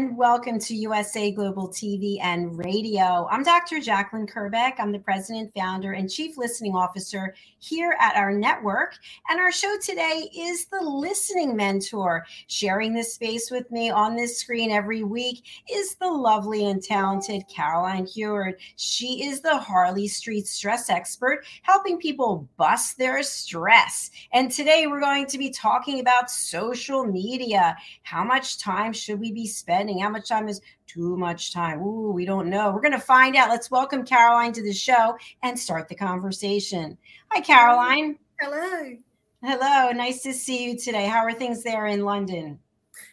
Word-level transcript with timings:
and 0.00 0.16
welcome 0.16 0.58
to 0.58 0.74
USA 0.74 1.30
Global 1.30 1.68
TV 1.68 2.16
and 2.22 2.56
Radio. 2.56 3.28
I'm 3.30 3.42
Dr. 3.42 3.80
Jacqueline 3.80 4.26
Kerbeck. 4.26 4.76
I'm 4.78 4.92
the 4.92 4.98
president, 4.98 5.52
founder, 5.54 5.92
and 5.92 6.10
chief 6.10 6.38
listening 6.38 6.74
officer 6.74 7.34
here 7.58 7.94
at 8.00 8.16
our 8.16 8.32
network. 8.32 8.94
And 9.28 9.38
our 9.38 9.52
show 9.52 9.76
today 9.84 10.30
is 10.34 10.64
the 10.68 10.80
Listening 10.80 11.54
Mentor. 11.54 12.24
Sharing 12.46 12.94
this 12.94 13.12
space 13.12 13.50
with 13.50 13.70
me 13.70 13.90
on 13.90 14.16
this 14.16 14.38
screen 14.38 14.70
every 14.70 15.04
week 15.04 15.44
is 15.70 15.96
the 15.96 16.10
lovely 16.10 16.70
and 16.70 16.82
talented 16.82 17.42
Caroline 17.54 18.06
Heward. 18.06 18.54
She 18.76 19.24
is 19.24 19.42
the 19.42 19.58
Harley 19.58 20.08
Street 20.08 20.46
stress 20.46 20.88
expert, 20.88 21.44
helping 21.60 21.98
people 21.98 22.48
bust 22.56 22.96
their 22.96 23.22
stress. 23.22 24.10
And 24.32 24.50
today 24.50 24.86
we're 24.86 24.98
going 24.98 25.26
to 25.26 25.36
be 25.36 25.50
talking 25.50 26.00
about 26.00 26.30
social 26.30 27.04
media. 27.04 27.76
How 28.02 28.24
much 28.24 28.56
time 28.56 28.94
should 28.94 29.20
we 29.20 29.30
be 29.30 29.46
spending? 29.46 29.89
How 29.98 30.08
much 30.08 30.28
time 30.28 30.48
is 30.48 30.60
too 30.86 31.16
much 31.16 31.52
time? 31.52 31.80
Ooh, 31.80 32.12
we 32.12 32.24
don't 32.24 32.48
know. 32.48 32.70
We're 32.70 32.80
going 32.80 32.92
to 32.92 32.98
find 32.98 33.36
out. 33.36 33.48
Let's 33.48 33.70
welcome 33.70 34.04
Caroline 34.04 34.52
to 34.52 34.62
the 34.62 34.72
show 34.72 35.16
and 35.42 35.58
start 35.58 35.88
the 35.88 35.94
conversation. 35.94 36.96
Hi, 37.30 37.40
Caroline. 37.40 38.18
Hello. 38.40 38.96
Hello. 39.42 39.90
Nice 39.92 40.22
to 40.22 40.32
see 40.32 40.64
you 40.64 40.78
today. 40.78 41.06
How 41.06 41.24
are 41.24 41.32
things 41.32 41.62
there 41.62 41.86
in 41.86 42.04
London? 42.04 42.58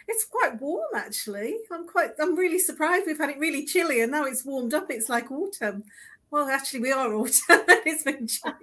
It's 0.08 0.26
quite 0.26 0.60
warm 0.62 0.88
actually. 0.96 1.58
I'm 1.72 1.88
quite 1.88 2.12
I'm 2.20 2.36
really 2.36 2.60
surprised. 2.60 3.06
We've 3.06 3.18
had 3.18 3.30
it 3.30 3.40
really 3.40 3.66
chilly 3.66 4.02
and 4.02 4.12
now 4.12 4.26
it's 4.26 4.46
warmed 4.46 4.74
up. 4.74 4.88
It's 4.90 5.10
like 5.10 5.32
autumn. 5.32 5.84
Well, 6.30 6.50
actually, 6.50 6.82
we 6.82 6.92
are 6.92 7.14
autumn. 7.14 7.34
it's 7.50 8.04
been 8.04 8.28
chilly. 8.28 8.54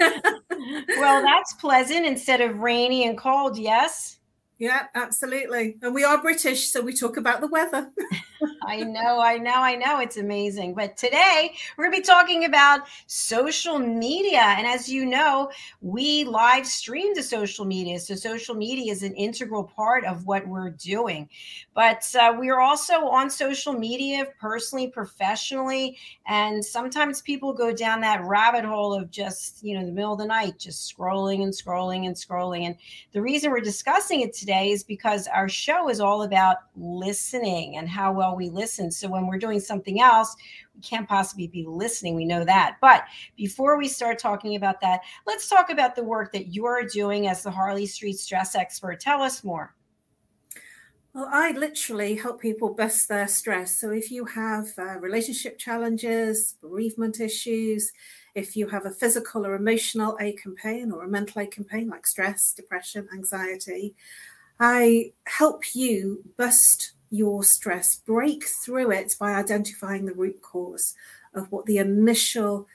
well, 0.98 1.22
that's 1.22 1.52
pleasant 1.54 2.06
instead 2.06 2.40
of 2.40 2.58
rainy 2.58 3.06
and 3.06 3.16
cold, 3.16 3.58
yes? 3.58 4.17
Yeah, 4.58 4.86
absolutely. 4.94 5.78
And 5.82 5.94
we 5.94 6.02
are 6.04 6.20
British, 6.20 6.70
so 6.70 6.80
we 6.82 6.92
talk 6.92 7.16
about 7.16 7.40
the 7.40 7.46
weather. 7.46 7.90
I 8.66 8.78
know, 8.80 9.20
I 9.20 9.38
know, 9.38 9.54
I 9.56 9.74
know. 9.74 10.00
It's 10.00 10.16
amazing. 10.16 10.74
But 10.74 10.96
today 10.96 11.54
we're 11.76 11.84
going 11.84 11.96
to 11.96 12.00
be 12.00 12.06
talking 12.06 12.44
about 12.44 12.82
social 13.06 13.78
media. 13.78 14.40
And 14.40 14.66
as 14.66 14.88
you 14.88 15.06
know, 15.06 15.50
we 15.80 16.24
live 16.24 16.66
stream 16.66 17.14
to 17.14 17.22
social 17.22 17.64
media. 17.64 17.98
So 17.98 18.14
social 18.14 18.54
media 18.54 18.92
is 18.92 19.02
an 19.02 19.14
integral 19.14 19.64
part 19.64 20.04
of 20.04 20.26
what 20.26 20.46
we're 20.46 20.70
doing. 20.70 21.28
But 21.74 22.04
uh, 22.18 22.34
we 22.38 22.50
are 22.50 22.60
also 22.60 23.06
on 23.06 23.30
social 23.30 23.72
media 23.72 24.26
personally, 24.40 24.88
professionally. 24.88 25.96
And 26.26 26.64
sometimes 26.64 27.22
people 27.22 27.52
go 27.52 27.72
down 27.72 28.00
that 28.02 28.24
rabbit 28.24 28.64
hole 28.64 28.94
of 28.94 29.10
just, 29.10 29.62
you 29.62 29.78
know, 29.78 29.84
the 29.84 29.92
middle 29.92 30.12
of 30.12 30.18
the 30.18 30.26
night, 30.26 30.58
just 30.58 30.94
scrolling 30.94 31.42
and 31.42 31.52
scrolling 31.52 32.06
and 32.06 32.14
scrolling. 32.14 32.66
And 32.66 32.76
the 33.12 33.22
reason 33.22 33.50
we're 33.50 33.60
discussing 33.60 34.20
it 34.20 34.32
today 34.34 34.70
is 34.70 34.82
because 34.84 35.26
our 35.28 35.48
show 35.48 35.88
is 35.88 36.00
all 36.00 36.22
about 36.22 36.58
listening 36.76 37.76
and 37.76 37.88
how 37.88 38.12
well 38.12 38.27
we 38.36 38.50
listen. 38.50 38.90
So 38.90 39.08
when 39.08 39.26
we're 39.26 39.38
doing 39.38 39.60
something 39.60 40.00
else, 40.00 40.34
we 40.74 40.80
can't 40.80 41.08
possibly 41.08 41.46
be 41.46 41.64
listening. 41.66 42.14
We 42.14 42.24
know 42.24 42.44
that. 42.44 42.76
But 42.80 43.04
before 43.36 43.78
we 43.78 43.88
start 43.88 44.18
talking 44.18 44.56
about 44.56 44.80
that, 44.80 45.00
let's 45.26 45.48
talk 45.48 45.70
about 45.70 45.96
the 45.96 46.04
work 46.04 46.32
that 46.32 46.54
you're 46.54 46.84
doing 46.84 47.28
as 47.28 47.42
the 47.42 47.50
Harley 47.50 47.86
Street 47.86 48.18
stress 48.18 48.54
expert. 48.54 49.00
Tell 49.00 49.22
us 49.22 49.44
more. 49.44 49.74
Well, 51.14 51.28
I 51.32 51.50
literally 51.52 52.14
help 52.14 52.40
people 52.40 52.74
bust 52.74 53.08
their 53.08 53.26
stress. 53.26 53.74
So 53.74 53.90
if 53.90 54.10
you 54.10 54.24
have 54.26 54.68
uh, 54.78 54.98
relationship 55.00 55.58
challenges, 55.58 56.56
bereavement 56.60 57.18
issues, 57.18 57.90
if 58.34 58.54
you 58.54 58.68
have 58.68 58.86
a 58.86 58.90
physical 58.90 59.44
or 59.44 59.56
emotional 59.56 60.16
ache 60.20 60.42
and 60.44 60.54
pain 60.54 60.92
or 60.92 61.04
a 61.04 61.08
mental 61.08 61.42
ache 61.42 61.56
and 61.56 61.66
pain 61.66 61.88
like 61.88 62.06
stress, 62.06 62.52
depression, 62.52 63.08
anxiety, 63.12 63.96
I 64.60 65.12
help 65.26 65.74
you 65.74 66.22
bust 66.36 66.92
your 67.10 67.42
stress, 67.42 67.96
break 67.96 68.44
through 68.46 68.90
it 68.90 69.14
by 69.18 69.32
identifying 69.34 70.06
the 70.06 70.14
root 70.14 70.40
cause 70.42 70.94
of 71.34 71.50
what 71.50 71.66
the 71.66 71.78
initial 71.78 72.66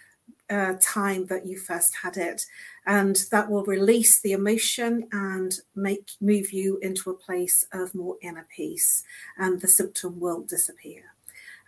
uh, 0.49 0.73
time 0.81 1.25
that 1.27 1.45
you 1.45 1.57
first 1.57 1.95
had 2.03 2.17
it. 2.17 2.45
And 2.85 3.16
that 3.31 3.49
will 3.49 3.63
release 3.63 4.21
the 4.21 4.33
emotion 4.33 5.07
and 5.11 5.53
make 5.75 6.11
move 6.19 6.51
you 6.51 6.77
into 6.81 7.09
a 7.09 7.16
place 7.16 7.66
of 7.71 7.95
more 7.95 8.17
inner 8.21 8.45
peace, 8.55 9.03
and 9.38 9.61
the 9.61 9.67
symptom 9.67 10.19
will 10.19 10.41
disappear. 10.41 11.03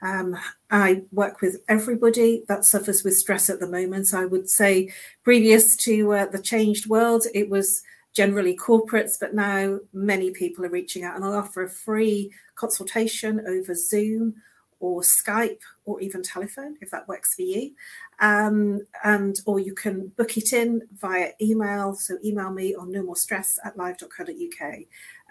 Um, 0.02 0.38
I 0.70 1.04
work 1.12 1.42
with 1.42 1.62
everybody 1.68 2.44
that 2.48 2.66
suffers 2.66 3.04
with 3.04 3.18
stress 3.18 3.50
at 3.50 3.60
the 3.60 3.68
moment. 3.68 4.14
I 4.14 4.26
would 4.26 4.50
say, 4.50 4.92
previous 5.24 5.76
to 5.78 6.14
uh, 6.14 6.26
the 6.26 6.42
changed 6.42 6.88
world, 6.88 7.26
it 7.34 7.50
was 7.50 7.82
generally 8.14 8.56
corporates, 8.56 9.18
but 9.20 9.34
now 9.34 9.80
many 9.94 10.32
people 10.32 10.66
are 10.66 10.70
reaching 10.70 11.04
out, 11.04 11.16
and 11.16 11.24
I 11.24 11.30
offer 11.30 11.64
a 11.64 11.70
free 11.70 12.32
consultation 12.56 13.44
over 13.48 13.74
Zoom 13.76 14.36
or 14.80 15.02
Skype 15.02 15.62
or 15.86 16.02
even 16.02 16.22
telephone 16.22 16.76
if 16.82 16.92
that 16.92 17.08
works 17.08 17.36
for 17.36 17.42
you. 17.42 17.72
Um, 18.20 18.82
and 19.04 19.40
or 19.46 19.60
you 19.60 19.74
can 19.74 20.08
book 20.18 20.38
it 20.38 20.54
in 20.54 20.82
via 20.94 21.32
email. 21.42 21.96
So 21.96 22.18
email 22.24 22.52
me 22.52 22.76
on 22.76 22.92
no 22.92 23.04
more 23.04 23.16
stress 23.16 23.58
at 23.64 23.78
live.co.uk 23.78 24.76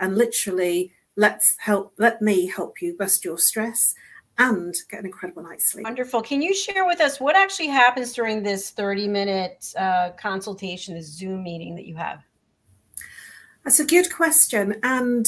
and 0.00 0.16
literally 0.16 0.92
let's 1.16 1.56
help 1.58 1.92
let 1.98 2.20
me 2.20 2.46
help 2.46 2.82
you 2.82 2.96
bust 2.98 3.24
your 3.24 3.38
stress 3.38 3.94
and 4.38 4.74
get 4.90 5.00
an 5.00 5.06
incredible 5.06 5.42
night's 5.42 5.70
sleep. 5.70 5.84
Wonderful. 5.84 6.20
Can 6.22 6.42
you 6.42 6.54
share 6.54 6.86
with 6.86 7.00
us 7.00 7.20
what 7.20 7.36
actually 7.36 7.68
happens 7.68 8.12
during 8.12 8.42
this 8.42 8.70
30 8.70 9.06
minute 9.08 9.72
uh, 9.78 10.10
consultation, 10.18 10.94
this 10.94 11.06
Zoom 11.06 11.42
meeting 11.44 11.76
that 11.76 11.86
you 11.86 11.94
have? 11.94 12.22
That's 13.62 13.80
a 13.80 13.86
good 13.86 14.12
question. 14.12 14.80
And 14.82 15.26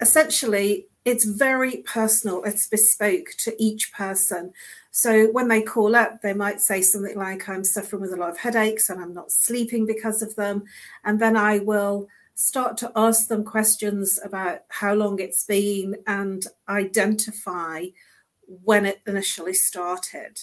essentially, 0.00 0.86
it's 1.04 1.24
very 1.24 1.78
personal, 1.78 2.44
it's 2.44 2.68
bespoke 2.68 3.30
to 3.38 3.54
each 3.62 3.92
person. 3.92 4.52
So 4.90 5.28
when 5.32 5.48
they 5.48 5.62
call 5.62 5.96
up, 5.96 6.22
they 6.22 6.32
might 6.32 6.60
say 6.60 6.80
something 6.82 7.16
like, 7.16 7.48
I'm 7.48 7.64
suffering 7.64 8.02
with 8.02 8.12
a 8.12 8.16
lot 8.16 8.30
of 8.30 8.38
headaches 8.38 8.88
and 8.88 9.00
I'm 9.00 9.14
not 9.14 9.32
sleeping 9.32 9.84
because 9.86 10.22
of 10.22 10.36
them. 10.36 10.64
And 11.04 11.20
then 11.20 11.36
I 11.36 11.58
will 11.58 12.08
start 12.34 12.76
to 12.78 12.92
ask 12.94 13.28
them 13.28 13.44
questions 13.44 14.18
about 14.22 14.60
how 14.68 14.94
long 14.94 15.18
it's 15.18 15.44
been 15.44 15.96
and 16.06 16.46
identify 16.68 17.86
when 18.46 18.86
it 18.86 19.00
initially 19.06 19.54
started. 19.54 20.38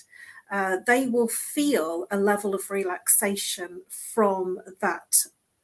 Uh, 0.51 0.77
they 0.87 1.07
will 1.07 1.27
feel 1.27 2.07
a 2.11 2.17
level 2.17 2.53
of 2.55 2.69
relaxation 2.69 3.81
from 3.87 4.59
that 4.81 5.15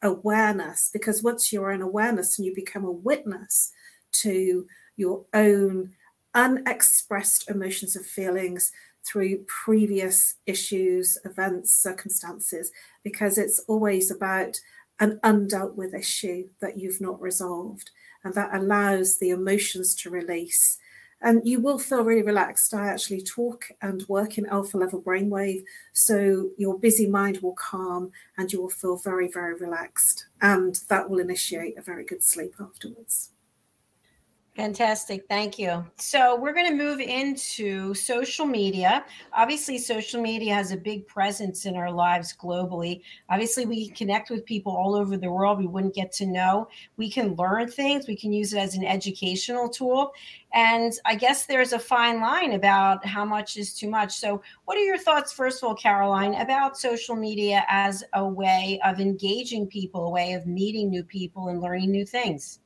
awareness 0.01 0.89
because 0.93 1.23
once 1.23 1.51
you're 1.51 1.71
in 1.71 1.81
awareness 1.81 2.37
and 2.37 2.45
you 2.45 2.53
become 2.53 2.85
a 2.85 2.91
witness 2.91 3.71
to 4.11 4.65
your 4.95 5.25
own 5.33 5.91
unexpressed 6.33 7.49
emotions 7.49 7.95
and 7.95 8.05
feelings 8.05 8.71
through 9.05 9.45
previous 9.47 10.35
issues, 10.45 11.17
events, 11.25 11.73
circumstances, 11.73 12.71
because 13.03 13.37
it's 13.37 13.59
always 13.67 14.09
about 14.09 14.59
an 14.99 15.19
undealt 15.23 15.75
with 15.75 15.93
issue 15.93 16.47
that 16.61 16.77
you've 16.77 17.01
not 17.01 17.21
resolved. 17.21 17.91
And 18.23 18.33
that 18.33 18.55
allows 18.55 19.19
the 19.19 19.29
emotions 19.29 19.93
to 19.95 20.09
release 20.09 20.79
and 21.21 21.41
you 21.43 21.59
will 21.59 21.79
feel 21.79 22.03
really 22.03 22.21
relaxed. 22.21 22.73
I 22.73 22.87
actually 22.87 23.21
talk 23.21 23.65
and 23.81 24.05
work 24.07 24.37
in 24.37 24.45
alpha 24.45 24.77
level 24.77 25.01
brainwave, 25.01 25.63
so 25.93 26.49
your 26.57 26.77
busy 26.77 27.07
mind 27.07 27.39
will 27.41 27.55
calm 27.55 28.11
and 28.37 28.51
you 28.51 28.61
will 28.61 28.69
feel 28.69 28.97
very, 28.97 29.27
very 29.27 29.55
relaxed, 29.55 30.27
and 30.41 30.79
that 30.89 31.09
will 31.09 31.19
initiate 31.19 31.77
a 31.77 31.81
very 31.81 32.05
good 32.05 32.23
sleep 32.23 32.53
afterwards. 32.59 33.31
Fantastic. 34.55 35.25
Thank 35.27 35.59
you. 35.59 35.85
So, 35.97 36.37
we're 36.39 36.53
going 36.53 36.69
to 36.69 36.75
move 36.75 37.01
into 37.01 37.93
social 37.93 38.45
media. 38.45 39.03
Obviously, 39.33 39.77
social 39.77 40.21
media 40.21 40.53
has 40.53 40.71
a 40.71 40.77
big 40.77 41.05
presence 41.07 41.65
in 41.65 41.75
our 41.75 41.91
lives 41.91 42.33
globally. 42.33 43.01
Obviously, 43.29 43.65
we 43.65 43.89
connect 43.89 44.29
with 44.29 44.45
people 44.45 44.71
all 44.73 44.95
over 44.95 45.17
the 45.17 45.29
world 45.29 45.59
we 45.59 45.67
wouldn't 45.67 45.93
get 45.93 46.13
to 46.13 46.25
know. 46.25 46.69
We 46.95 47.11
can 47.11 47.35
learn 47.35 47.69
things, 47.69 48.07
we 48.07 48.15
can 48.15 48.31
use 48.31 48.53
it 48.53 48.59
as 48.59 48.75
an 48.75 48.85
educational 48.85 49.67
tool. 49.67 50.13
And 50.53 50.93
I 51.03 51.15
guess 51.15 51.45
there's 51.45 51.73
a 51.73 51.79
fine 51.79 52.21
line 52.21 52.53
about 52.53 53.05
how 53.05 53.25
much 53.25 53.57
is 53.57 53.73
too 53.73 53.89
much. 53.89 54.13
So, 54.13 54.41
what 54.63 54.77
are 54.77 54.83
your 54.85 54.97
thoughts, 54.97 55.33
first 55.33 55.61
of 55.61 55.67
all, 55.67 55.75
Caroline, 55.75 56.35
about 56.35 56.77
social 56.77 57.17
media 57.17 57.65
as 57.67 58.05
a 58.13 58.25
way 58.25 58.79
of 58.85 59.01
engaging 59.01 59.67
people, 59.67 60.05
a 60.07 60.09
way 60.09 60.31
of 60.31 60.47
meeting 60.47 60.89
new 60.89 61.03
people 61.03 61.49
and 61.49 61.59
learning 61.59 61.91
new 61.91 62.05
things? 62.05 62.59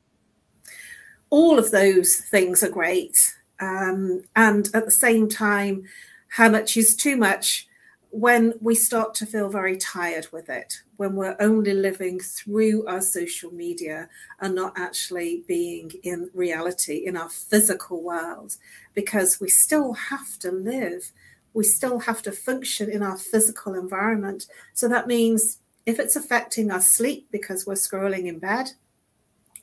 All 1.30 1.60
of 1.60 1.72
those 1.72 2.16
things 2.16 2.64
are 2.64 2.70
great. 2.70 3.36
Um, 3.60 4.24
and 4.36 4.70
at 4.74 4.86
the 4.86 4.92
same 4.92 5.28
time, 5.28 5.84
how 6.30 6.50
much 6.50 6.78
is 6.78 6.96
too 6.96 7.18
much 7.18 7.68
when 8.12 8.54
we 8.60 8.74
start 8.74 9.14
to 9.16 9.26
feel 9.26 9.50
very 9.50 9.78
tired 9.78 10.28
with 10.32 10.50
it, 10.50 10.82
when 10.98 11.16
we're 11.16 11.36
only 11.40 11.74
living 11.74 12.20
through 12.20 12.86
our 12.88 13.02
social 13.02 13.52
media 13.52 14.10
and 14.40 14.56
not 14.56 14.74
actually 14.78 15.44
being 15.48 15.92
in 16.04 16.30
reality 16.34 17.06
in 17.06 17.16
our 17.16 17.30
physical 17.30 18.02
world, 18.02 18.56
because 18.96 19.40
we 19.40 19.48
still 19.48 19.94
have 19.94 20.40
to 20.40 20.52
live, 20.52 21.12
we 21.54 21.64
still 21.64 22.00
have 22.00 22.22
to 22.24 22.32
function 22.32 22.90
in 22.90 23.04
our 23.04 23.18
physical 23.18 23.76
environment. 23.76 24.48
So 24.74 24.88
that 24.88 25.08
means 25.08 25.60
if 25.86 26.00
it's 26.00 26.16
affecting 26.16 26.72
our 26.72 26.82
sleep 26.82 27.28
because 27.32 27.68
we're 27.68 27.76
scrolling 27.76 28.26
in 28.26 28.40
bed, 28.40 28.72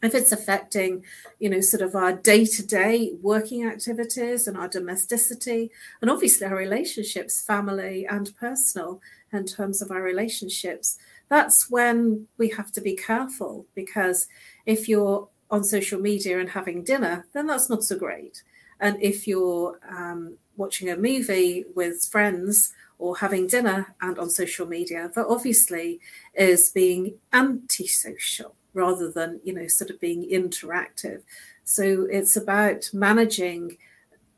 if 0.03 0.15
it's 0.15 0.33
affecting, 0.33 1.05
you 1.39 1.49
know, 1.49 1.61
sort 1.61 1.83
of 1.83 1.95
our 1.95 2.13
day 2.13 2.45
to 2.45 2.67
day 2.67 3.13
working 3.23 3.65
activities 3.65 4.47
and 4.47 4.57
our 4.57 4.69
domesticity, 4.69 5.71
and 6.01 6.11
obviously 6.11 6.47
our 6.47 6.57
relationships, 6.57 7.43
family 7.43 8.07
and 8.07 8.37
personal, 8.39 9.01
in 9.33 9.47
terms 9.47 9.83
of 9.83 9.91
our 9.91 10.03
relationships, 10.03 10.99
that's 11.29 11.71
when 11.71 12.27
we 12.39 12.49
have 12.51 12.73
to 12.73 12.81
be 12.81 12.95
careful 12.95 13.67
because 13.75 14.29
if 14.65 14.89
you're 14.89 15.29
on 15.51 15.65
social 15.65 16.01
media 16.01 16.41
and 16.41 16.51
having 16.51 16.83
dinner, 16.83 17.27
then 17.33 17.47
that's 17.47 17.71
not 17.71 17.85
so 17.85 17.97
great. 17.97 18.43
And 18.81 19.01
if 19.01 19.27
you're 19.27 19.79
um, 19.89 20.37
watching 20.57 20.91
a 20.91 20.97
movie 20.97 21.65
with 21.75 22.05
friends 22.05 22.73
or 22.99 23.17
having 23.17 23.47
dinner 23.47 23.95
and 24.01 24.19
on 24.19 24.31
social 24.31 24.67
media, 24.67 25.11
that 25.15 25.27
obviously 25.27 26.01
is 26.35 26.71
being 26.71 27.15
antisocial 27.33 28.56
rather 28.77 29.11
than 29.11 29.41
you 29.43 29.53
know 29.53 29.67
sort 29.67 29.91
of 29.91 29.99
being 29.99 30.29
interactive. 30.31 31.23
So 31.65 32.07
it's 32.09 32.37
about 32.37 32.89
managing 32.93 33.79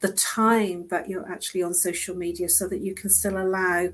the 0.01 0.13
time 0.13 0.87
that 0.89 1.11
you're 1.11 1.31
actually 1.31 1.63
on 1.63 1.75
social 1.75 2.17
media 2.17 2.49
so 2.49 2.69
that 2.69 2.81
you 2.81 2.95
can 2.95 3.11
still 3.11 3.37
allow 3.37 3.89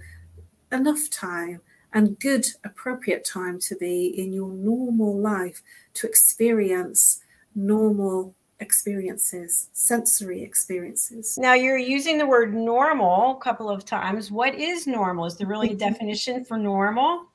enough 0.71 1.09
time 1.11 1.61
and 1.93 2.19
good 2.19 2.47
appropriate 2.65 3.25
time 3.25 3.59
to 3.61 3.75
be 3.77 4.07
in 4.07 4.33
your 4.33 4.51
normal 4.51 5.19
life 5.19 5.63
to 5.95 6.07
experience 6.07 7.21
normal 7.55 8.35
experiences 8.61 9.69
sensory 9.73 10.43
experiences. 10.43 11.39
Now 11.39 11.55
you're 11.55 11.79
using 11.79 12.19
the 12.19 12.27
word 12.27 12.55
normal 12.55 13.33
a 13.33 13.41
couple 13.41 13.71
of 13.71 13.85
times. 13.85 14.31
What 14.31 14.55
is 14.55 14.87
normal? 14.87 15.27
Is 15.27 15.37
there 15.37 15.47
really 15.47 15.69
a 15.69 15.71
mm-hmm. 15.71 15.79
definition 15.79 16.45
for 16.45 16.59
normal? 16.59 17.27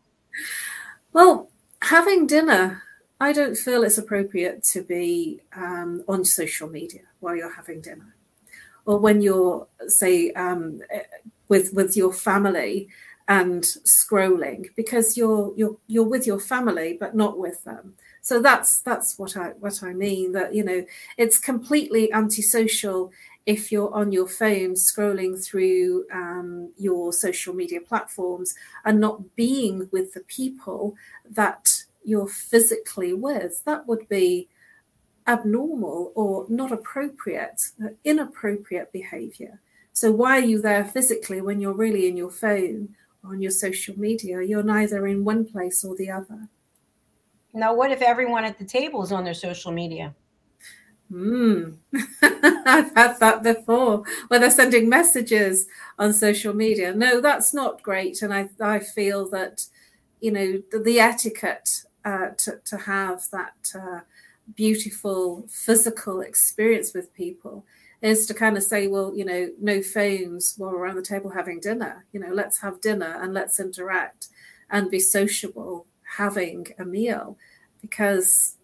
Well 1.14 1.50
having 1.82 2.28
dinner 2.28 2.84
I 3.20 3.34
don't 3.34 3.58
feel 3.58 3.84
it's 3.84 3.98
appropriate 3.98 4.64
to 4.66 4.82
be 4.82 5.42
um, 5.54 6.04
on 6.08 6.24
social 6.24 6.70
media 6.70 7.02
while 7.20 7.36
you're 7.36 7.54
having 7.54 7.82
dinner, 7.82 8.16
or 8.86 8.98
when 8.98 9.22
you're, 9.22 9.68
say, 9.88 10.32
um, 10.34 10.82
with 11.50 11.74
with 11.74 11.98
your 11.98 12.14
family 12.14 12.88
and 13.28 13.64
scrolling 13.86 14.68
because 14.76 15.16
you're 15.18 15.54
you're 15.56 15.78
you're 15.88 16.04
with 16.08 16.26
your 16.26 16.40
family 16.40 16.98
but 17.00 17.16
not 17.16 17.38
with 17.38 17.64
them. 17.64 17.96
So 18.22 18.42
that's 18.42 18.78
that's 18.82 19.20
what 19.20 19.36
I 19.36 19.50
what 19.60 19.84
I 19.84 19.94
mean. 19.94 20.32
That 20.32 20.54
you 20.54 20.64
know 20.64 20.86
it's 21.18 21.38
completely 21.38 22.12
antisocial 22.14 23.12
if 23.46 23.72
you're 23.72 23.94
on 23.94 24.12
your 24.12 24.28
phone 24.28 24.76
scrolling 24.76 25.44
through 25.44 26.06
um, 26.14 26.72
your 26.78 27.12
social 27.12 27.54
media 27.54 27.82
platforms 27.82 28.54
and 28.86 29.00
not 29.00 29.36
being 29.36 29.90
with 29.92 30.14
the 30.14 30.20
people 30.22 30.96
that 31.30 31.84
you're 32.04 32.28
physically 32.28 33.14
with, 33.14 33.64
that 33.66 33.88
would 33.88 34.08
be 34.10 34.50
abnormal 35.28 36.12
or 36.16 36.46
not 36.50 36.72
appropriate, 36.72 37.62
uh, 37.84 37.90
inappropriate 38.04 38.92
behavior. 38.92 39.60
So, 39.94 40.12
why 40.12 40.38
are 40.38 40.46
you 40.46 40.62
there 40.62 40.86
physically 40.86 41.42
when 41.42 41.60
you're 41.60 41.74
really 41.74 42.08
in 42.08 42.18
your 42.18 42.32
phone 42.32 42.96
or 43.24 43.32
on 43.32 43.42
your 43.42 43.52
social 43.52 43.98
media? 44.00 44.42
You're 44.42 44.64
neither 44.64 45.08
in 45.08 45.24
one 45.24 45.46
place 45.46 45.84
or 45.84 45.96
the 45.96 46.10
other. 46.10 46.48
Now, 47.54 47.74
what 47.74 47.92
if 47.92 48.02
everyone 48.02 48.46
at 48.46 48.58
the 48.58 48.66
table 48.66 49.04
is 49.04 49.12
on 49.12 49.24
their 49.24 49.34
social 49.34 49.72
media? 49.72 50.16
Hmm. 51.12 51.72
I've 52.22 52.94
had 52.96 53.20
that 53.20 53.42
before 53.42 54.04
where 54.28 54.40
they're 54.40 54.52
sending 54.52 54.88
messages 54.90 55.68
on 55.98 56.14
social 56.14 56.54
media. 56.54 56.94
No, 56.94 57.20
that's 57.20 57.54
not 57.54 57.82
great. 57.82 58.22
And 58.22 58.34
I, 58.34 58.50
I 58.62 58.80
feel 58.80 59.28
that, 59.32 59.66
you 60.22 60.32
know, 60.32 60.62
the, 60.72 60.80
the 60.80 61.00
etiquette 61.00 61.84
uh, 62.06 62.30
to, 62.38 62.60
to 62.66 62.78
have 62.78 63.24
that 63.32 63.72
uh, 63.76 64.00
beautiful 64.56 65.46
physical 65.50 66.22
experience 66.22 66.94
with 66.94 67.14
people 67.14 67.66
is 68.02 68.26
to 68.26 68.34
kind 68.34 68.56
of 68.56 68.64
say, 68.64 68.88
well, 68.88 69.14
you 69.14 69.26
know, 69.26 69.50
no 69.60 69.82
phones 69.82 70.56
while 70.58 70.72
we're 70.72 70.80
around 70.80 70.96
the 70.96 71.02
table 71.02 71.32
having 71.32 71.60
dinner. 71.60 72.06
You 72.14 72.20
know, 72.22 72.34
let's 72.34 72.60
have 72.62 72.82
dinner 72.82 73.20
and 73.22 73.34
let's 73.34 73.60
interact 73.60 74.30
and 74.70 74.90
be 74.90 75.00
sociable 75.00 75.86
having 76.18 76.68
a 76.78 76.86
meal 76.86 77.38
because, 77.82 78.56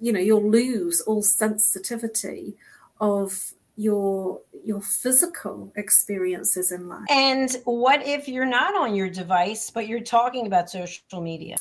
you 0.00 0.12
know, 0.12 0.20
you'll 0.20 0.50
lose 0.50 1.00
all 1.00 1.22
sensitivity 1.22 2.56
of 3.00 3.52
your 3.76 4.40
your 4.64 4.80
physical 4.80 5.70
experiences 5.76 6.72
in 6.72 6.88
life. 6.88 7.04
And 7.10 7.54
what 7.64 8.06
if 8.06 8.26
you're 8.26 8.46
not 8.46 8.74
on 8.74 8.94
your 8.94 9.10
device 9.10 9.70
but 9.70 9.86
you're 9.86 10.00
talking 10.00 10.46
about 10.46 10.70
social 10.70 11.20
media? 11.20 11.56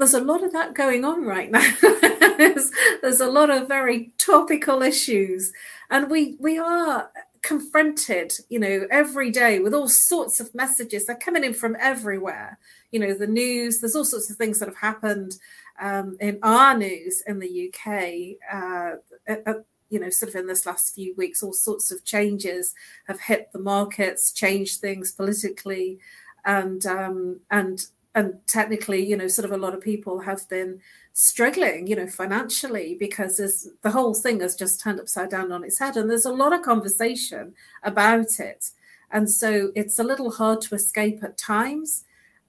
There's 0.00 0.14
a 0.14 0.20
lot 0.20 0.42
of 0.42 0.52
that 0.52 0.74
going 0.74 1.04
on 1.04 1.24
right 1.24 1.50
now. 1.50 1.74
there's, 1.82 2.72
there's, 3.02 3.20
a 3.20 3.30
lot 3.30 3.50
of 3.50 3.68
very 3.68 4.12
topical 4.16 4.82
issues, 4.82 5.52
and 5.90 6.10
we 6.10 6.36
we 6.40 6.58
are 6.58 7.10
confronted, 7.42 8.32
you 8.48 8.58
know, 8.58 8.86
every 8.90 9.30
day 9.30 9.58
with 9.58 9.74
all 9.74 9.88
sorts 9.88 10.40
of 10.40 10.54
messages. 10.54 11.06
They're 11.06 11.16
coming 11.16 11.44
in 11.44 11.52
from 11.52 11.76
everywhere. 11.78 12.58
You 12.90 13.00
know, 13.00 13.12
the 13.12 13.26
news. 13.26 13.80
There's 13.80 13.94
all 13.94 14.06
sorts 14.06 14.30
of 14.30 14.36
things 14.36 14.58
that 14.58 14.68
have 14.70 14.78
happened 14.78 15.36
um, 15.78 16.16
in 16.18 16.38
our 16.42 16.76
news 16.76 17.22
in 17.26 17.38
the 17.38 17.68
UK. 17.68 18.38
Uh, 18.52 18.96
at, 19.26 19.46
at, 19.46 19.64
you 19.90 20.00
know, 20.00 20.08
sort 20.08 20.30
of 20.30 20.36
in 20.36 20.46
this 20.46 20.64
last 20.64 20.94
few 20.94 21.14
weeks, 21.16 21.42
all 21.42 21.52
sorts 21.52 21.90
of 21.90 22.04
changes 22.04 22.74
have 23.06 23.20
hit 23.20 23.50
the 23.52 23.58
markets, 23.58 24.32
changed 24.32 24.80
things 24.80 25.12
politically, 25.12 25.98
and 26.46 26.86
um, 26.86 27.40
and 27.50 27.86
and 28.14 28.34
technically, 28.46 29.04
you 29.04 29.16
know, 29.16 29.28
sort 29.28 29.44
of 29.44 29.52
a 29.52 29.62
lot 29.62 29.74
of 29.74 29.80
people 29.80 30.20
have 30.20 30.48
been 30.48 30.80
struggling, 31.12 31.86
you 31.86 31.96
know, 31.96 32.06
financially 32.06 32.96
because 32.98 33.68
the 33.82 33.90
whole 33.90 34.14
thing 34.14 34.40
has 34.40 34.56
just 34.56 34.80
turned 34.80 35.00
upside 35.00 35.30
down 35.30 35.52
on 35.52 35.64
its 35.64 35.78
head, 35.78 35.96
and 35.96 36.10
there's 36.10 36.24
a 36.26 36.32
lot 36.32 36.52
of 36.52 36.62
conversation 36.62 37.54
about 37.82 38.40
it, 38.40 38.70
and 39.10 39.30
so 39.30 39.70
it's 39.74 39.98
a 39.98 40.04
little 40.04 40.30
hard 40.30 40.60
to 40.62 40.74
escape 40.74 41.22
at 41.22 41.38
times. 41.38 42.04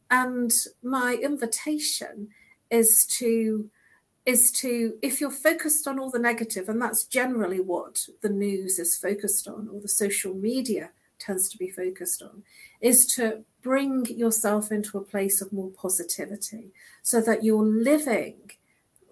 And 0.09 0.51
my 0.83 1.15
invitation 1.21 2.29
is 2.69 3.05
to 3.17 3.69
is 4.25 4.51
to 4.51 4.93
if 5.01 5.19
you're 5.19 5.31
focused 5.31 5.87
on 5.87 5.99
all 5.99 6.11
the 6.11 6.19
negative, 6.19 6.69
and 6.69 6.81
that's 6.81 7.05
generally 7.05 7.59
what 7.59 8.07
the 8.21 8.29
news 8.29 8.77
is 8.79 8.95
focused 8.95 9.47
on, 9.47 9.69
or 9.71 9.79
the 9.81 9.87
social 9.87 10.33
media 10.33 10.91
tends 11.17 11.49
to 11.49 11.57
be 11.57 11.69
focused 11.69 12.21
on, 12.21 12.43
is 12.81 13.05
to 13.05 13.43
bring 13.61 14.05
yourself 14.05 14.71
into 14.71 14.97
a 14.97 15.03
place 15.03 15.41
of 15.41 15.53
more 15.53 15.69
positivity 15.69 16.71
so 17.01 17.21
that 17.21 17.43
you're 17.43 17.63
living 17.63 18.51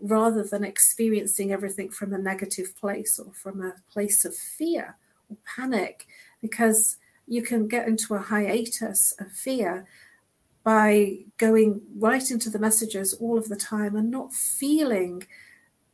rather 0.01 0.43
than 0.43 0.63
experiencing 0.63 1.51
everything 1.51 1.89
from 1.89 2.13
a 2.13 2.17
negative 2.17 2.75
place 2.79 3.19
or 3.19 3.31
from 3.33 3.61
a 3.61 3.75
place 3.91 4.25
of 4.25 4.35
fear 4.35 4.95
or 5.29 5.37
panic, 5.55 6.07
because 6.41 6.97
you 7.27 7.41
can 7.41 7.67
get 7.67 7.87
into 7.87 8.15
a 8.15 8.19
hiatus 8.19 9.13
of 9.19 9.31
fear 9.31 9.85
by 10.63 11.17
going 11.37 11.81
right 11.97 12.31
into 12.31 12.49
the 12.49 12.59
messages 12.59 13.13
all 13.13 13.37
of 13.37 13.49
the 13.49 13.55
time 13.55 13.95
and 13.95 14.09
not 14.09 14.33
feeling 14.33 15.23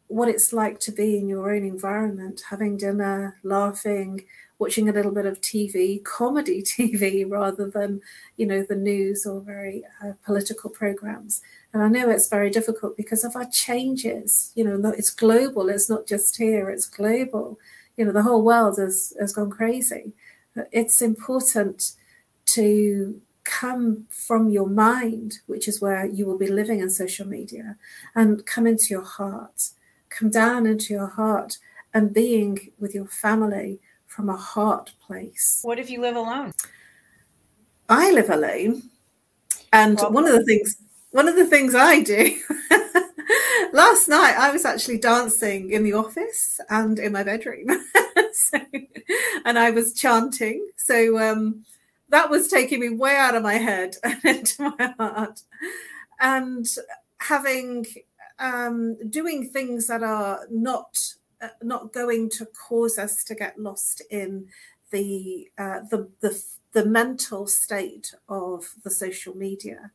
what 0.08 0.30
it's 0.30 0.54
like 0.54 0.80
to 0.80 0.92
be 0.92 1.18
in 1.18 1.28
your 1.28 1.54
own 1.54 1.64
environment, 1.66 2.44
having 2.50 2.78
dinner, 2.78 3.40
laughing, 3.44 4.24
watching 4.58 4.88
a 4.88 4.92
little 4.92 5.12
bit 5.12 5.26
of 5.26 5.42
TV, 5.42 6.04
comedy 6.04 6.62
TV, 6.64 7.30
rather 7.30 7.70
than, 7.70 8.02
you 8.38 8.46
know, 8.46 8.64
the 8.64 8.76
news 8.76 9.26
or 9.26 9.42
very 9.42 9.84
uh, 10.04 10.14
political 10.24 10.70
programs. 10.70 11.42
And 11.74 11.84
I 11.84 11.90
know 11.90 12.10
it's 12.10 12.30
very 12.30 12.50
difficult 12.50 12.96
because 12.96 13.24
of 13.24 13.36
our 13.36 13.50
changes. 13.52 14.52
You 14.56 14.64
know, 14.66 14.90
it's 14.90 15.10
global. 15.10 15.70
It's 15.70 15.90
not 15.90 16.08
just 16.08 16.38
here. 16.38 16.70
It's 16.70 16.88
global. 16.88 17.60
You 17.98 18.06
know, 18.06 18.12
the 18.12 18.24
whole 18.24 18.44
world 18.44 18.78
has 18.78 19.14
has 19.20 19.34
gone 19.34 19.50
crazy. 19.50 20.14
It's 20.72 21.02
important 21.02 21.94
to 22.48 23.22
come 23.44 24.06
from 24.10 24.50
your 24.50 24.68
mind, 24.68 25.40
which 25.48 25.68
is 25.68 25.82
where 25.82 26.06
you 26.06 26.26
will 26.26 26.38
be 26.38 26.48
living 26.48 26.80
in 26.80 26.90
social 26.90 27.28
media, 27.28 27.78
and 28.16 28.46
come 28.46 28.66
into 28.66 28.88
your 28.90 29.04
heart, 29.04 29.70
come 30.10 30.30
down 30.30 30.66
into 30.66 30.94
your 30.94 31.08
heart 31.08 31.58
and 31.94 32.14
being 32.14 32.72
with 32.80 32.94
your 32.94 33.08
family 33.08 33.80
from 34.16 34.30
a 34.30 34.38
heart 34.38 34.94
place. 35.06 35.60
What 35.64 35.78
if 35.78 35.90
you 35.90 36.00
live 36.00 36.16
alone? 36.16 36.54
I 37.90 38.12
live 38.12 38.30
alone. 38.30 38.84
And 39.74 39.98
well, 39.98 40.14
one 40.14 40.26
of 40.26 40.32
the 40.32 40.46
things 40.46 40.78
one 41.12 41.28
of 41.28 41.36
the 41.36 41.46
things 41.46 41.76
I 41.76 42.02
do 42.02 42.38
last 43.74 44.08
night 44.08 44.36
I 44.38 44.52
was 44.52 44.64
actually 44.64 45.00
dancing 45.00 45.72
in 45.72 45.84
the 45.84 45.94
office 45.94 46.62
and 46.70 46.98
in 46.98 47.12
my 47.12 47.24
bedroom. 47.24 47.68
so, 48.32 48.60
and 49.44 49.60
I 49.60 49.72
was 49.72 49.94
chanting. 49.94 50.66
So 50.78 51.20
um 51.20 51.66
that 52.10 52.30
was 52.30 52.48
taking 52.48 52.80
me 52.80 52.90
way 52.90 53.18
out 53.18 53.36
of 53.36 53.44
my 53.44 53.56
head 53.56 53.98
and 54.04 54.24
into 54.24 54.74
my 54.78 54.94
heart. 54.98 55.42
And 56.22 56.66
having 57.18 57.86
um, 58.40 58.98
doing 59.10 59.50
things 59.50 59.88
that 59.88 60.04
are 60.04 60.42
not 60.50 60.98
not 61.62 61.94
going 61.94 62.30
to 62.32 62.46
cause 62.46 62.98
us 62.98 63.24
to 63.26 63.36
get 63.36 63.60
lost 63.60 64.02
in 64.10 64.48
the, 64.92 65.50
uh, 65.58 65.80
the 65.90 66.10
the 66.22 66.42
the 66.74 66.86
mental 66.86 67.48
state 67.48 68.14
of 68.28 68.74
the 68.84 68.92
social 68.92 69.36
media. 69.36 69.92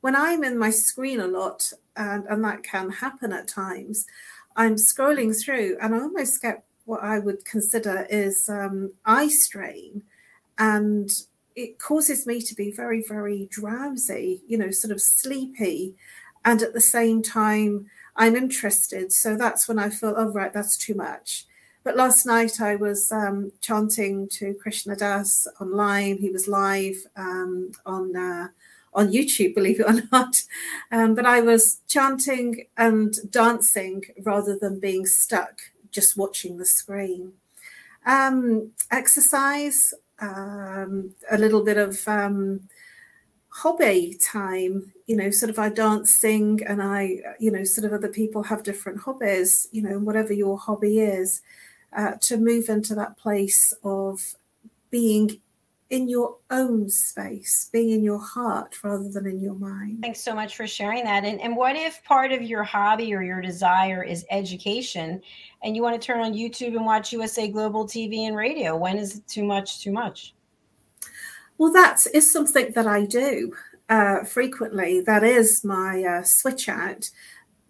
When 0.00 0.16
I'm 0.16 0.42
in 0.42 0.58
my 0.58 0.70
screen 0.70 1.20
a 1.20 1.26
lot, 1.26 1.70
and, 1.96 2.24
and 2.24 2.42
that 2.44 2.62
can 2.62 2.90
happen 2.90 3.32
at 3.32 3.46
times, 3.46 4.06
I'm 4.56 4.76
scrolling 4.76 5.38
through 5.38 5.76
and 5.80 5.94
I 5.94 5.98
almost 5.98 6.40
get 6.40 6.64
what 6.86 7.02
I 7.02 7.18
would 7.18 7.44
consider 7.44 8.06
is 8.10 8.48
um, 8.48 8.92
eye 9.04 9.28
strain, 9.28 10.02
and 10.58 11.10
it 11.56 11.78
causes 11.78 12.26
me 12.26 12.40
to 12.40 12.54
be 12.54 12.70
very, 12.70 13.04
very 13.06 13.48
drowsy, 13.50 14.42
you 14.46 14.58
know, 14.58 14.70
sort 14.70 14.92
of 14.92 15.00
sleepy. 15.00 15.94
And 16.44 16.62
at 16.62 16.74
the 16.74 16.80
same 16.80 17.22
time, 17.22 17.90
I'm 18.16 18.36
interested. 18.36 19.12
So 19.12 19.36
that's 19.36 19.68
when 19.68 19.78
I 19.78 19.90
feel, 19.90 20.14
oh, 20.16 20.30
right, 20.30 20.52
that's 20.52 20.76
too 20.76 20.94
much. 20.94 21.46
But 21.82 21.96
last 21.96 22.24
night 22.24 22.60
I 22.60 22.76
was 22.76 23.12
um, 23.12 23.52
chanting 23.60 24.28
to 24.30 24.54
Krishna 24.54 24.96
Das 24.96 25.46
online. 25.60 26.16
He 26.16 26.30
was 26.30 26.48
live 26.48 26.96
um, 27.16 27.72
on 27.84 28.16
uh, 28.16 28.48
on 28.94 29.12
YouTube, 29.12 29.54
believe 29.54 29.80
it 29.80 29.86
or 29.86 30.00
not. 30.12 30.36
Um, 30.92 31.14
but 31.14 31.26
I 31.26 31.40
was 31.40 31.80
chanting 31.88 32.66
and 32.76 33.14
dancing 33.30 34.04
rather 34.22 34.56
than 34.56 34.80
being 34.80 35.04
stuck 35.04 35.60
just 35.90 36.16
watching 36.16 36.58
the 36.58 36.64
screen. 36.64 37.32
Um, 38.06 38.72
exercise 38.90 39.94
um, 40.20 41.14
a 41.30 41.38
little 41.38 41.64
bit 41.64 41.76
of 41.76 42.06
um, 42.06 42.68
hobby 43.54 44.16
time. 44.20 44.92
You 45.06 45.16
know, 45.16 45.30
sort 45.30 45.50
of 45.50 45.58
I 45.58 45.68
dance, 45.68 46.10
sing, 46.10 46.60
and 46.66 46.82
I, 46.82 47.20
you 47.38 47.50
know, 47.50 47.64
sort 47.64 47.86
of 47.86 47.92
other 47.92 48.08
people 48.08 48.42
have 48.42 48.62
different 48.62 49.00
hobbies. 49.00 49.68
You 49.72 49.82
know, 49.82 49.98
whatever 49.98 50.32
your 50.32 50.58
hobby 50.58 50.98
is, 51.00 51.40
uh, 51.96 52.12
to 52.22 52.36
move 52.36 52.68
into 52.68 52.94
that 52.96 53.16
place 53.16 53.72
of 53.84 54.20
being 54.90 55.40
in 55.90 56.08
your 56.08 56.38
own 56.50 56.88
space, 56.88 57.68
being 57.72 57.90
in 57.90 58.02
your 58.02 58.18
heart 58.18 58.82
rather 58.82 59.08
than 59.08 59.26
in 59.26 59.40
your 59.40 59.54
mind. 59.54 60.00
Thanks 60.02 60.20
so 60.20 60.34
much 60.34 60.56
for 60.56 60.66
sharing 60.66 61.04
that. 61.04 61.24
And, 61.24 61.40
and 61.40 61.54
what 61.54 61.76
if 61.76 62.02
part 62.04 62.32
of 62.32 62.42
your 62.42 62.64
hobby 62.64 63.14
or 63.14 63.22
your 63.22 63.40
desire 63.40 64.02
is 64.02 64.24
education 64.30 65.20
and 65.62 65.76
you 65.76 65.82
want 65.82 66.00
to 66.00 66.04
turn 66.04 66.20
on 66.20 66.32
YouTube 66.32 66.74
and 66.74 66.84
watch 66.84 67.12
USA 67.12 67.48
Global 67.48 67.86
TV 67.86 68.26
and 68.26 68.34
radio? 68.34 68.76
When 68.76 68.96
is 68.96 69.18
it 69.18 69.28
too 69.28 69.44
much, 69.44 69.82
too 69.82 69.92
much? 69.92 70.34
Well, 71.58 71.72
that 71.72 72.06
is 72.12 72.32
something 72.32 72.72
that 72.72 72.86
I 72.86 73.04
do 73.06 73.54
uh, 73.88 74.24
frequently. 74.24 75.00
That 75.00 75.22
is 75.22 75.64
my 75.64 76.02
uh, 76.02 76.22
switch 76.22 76.68
out. 76.68 77.10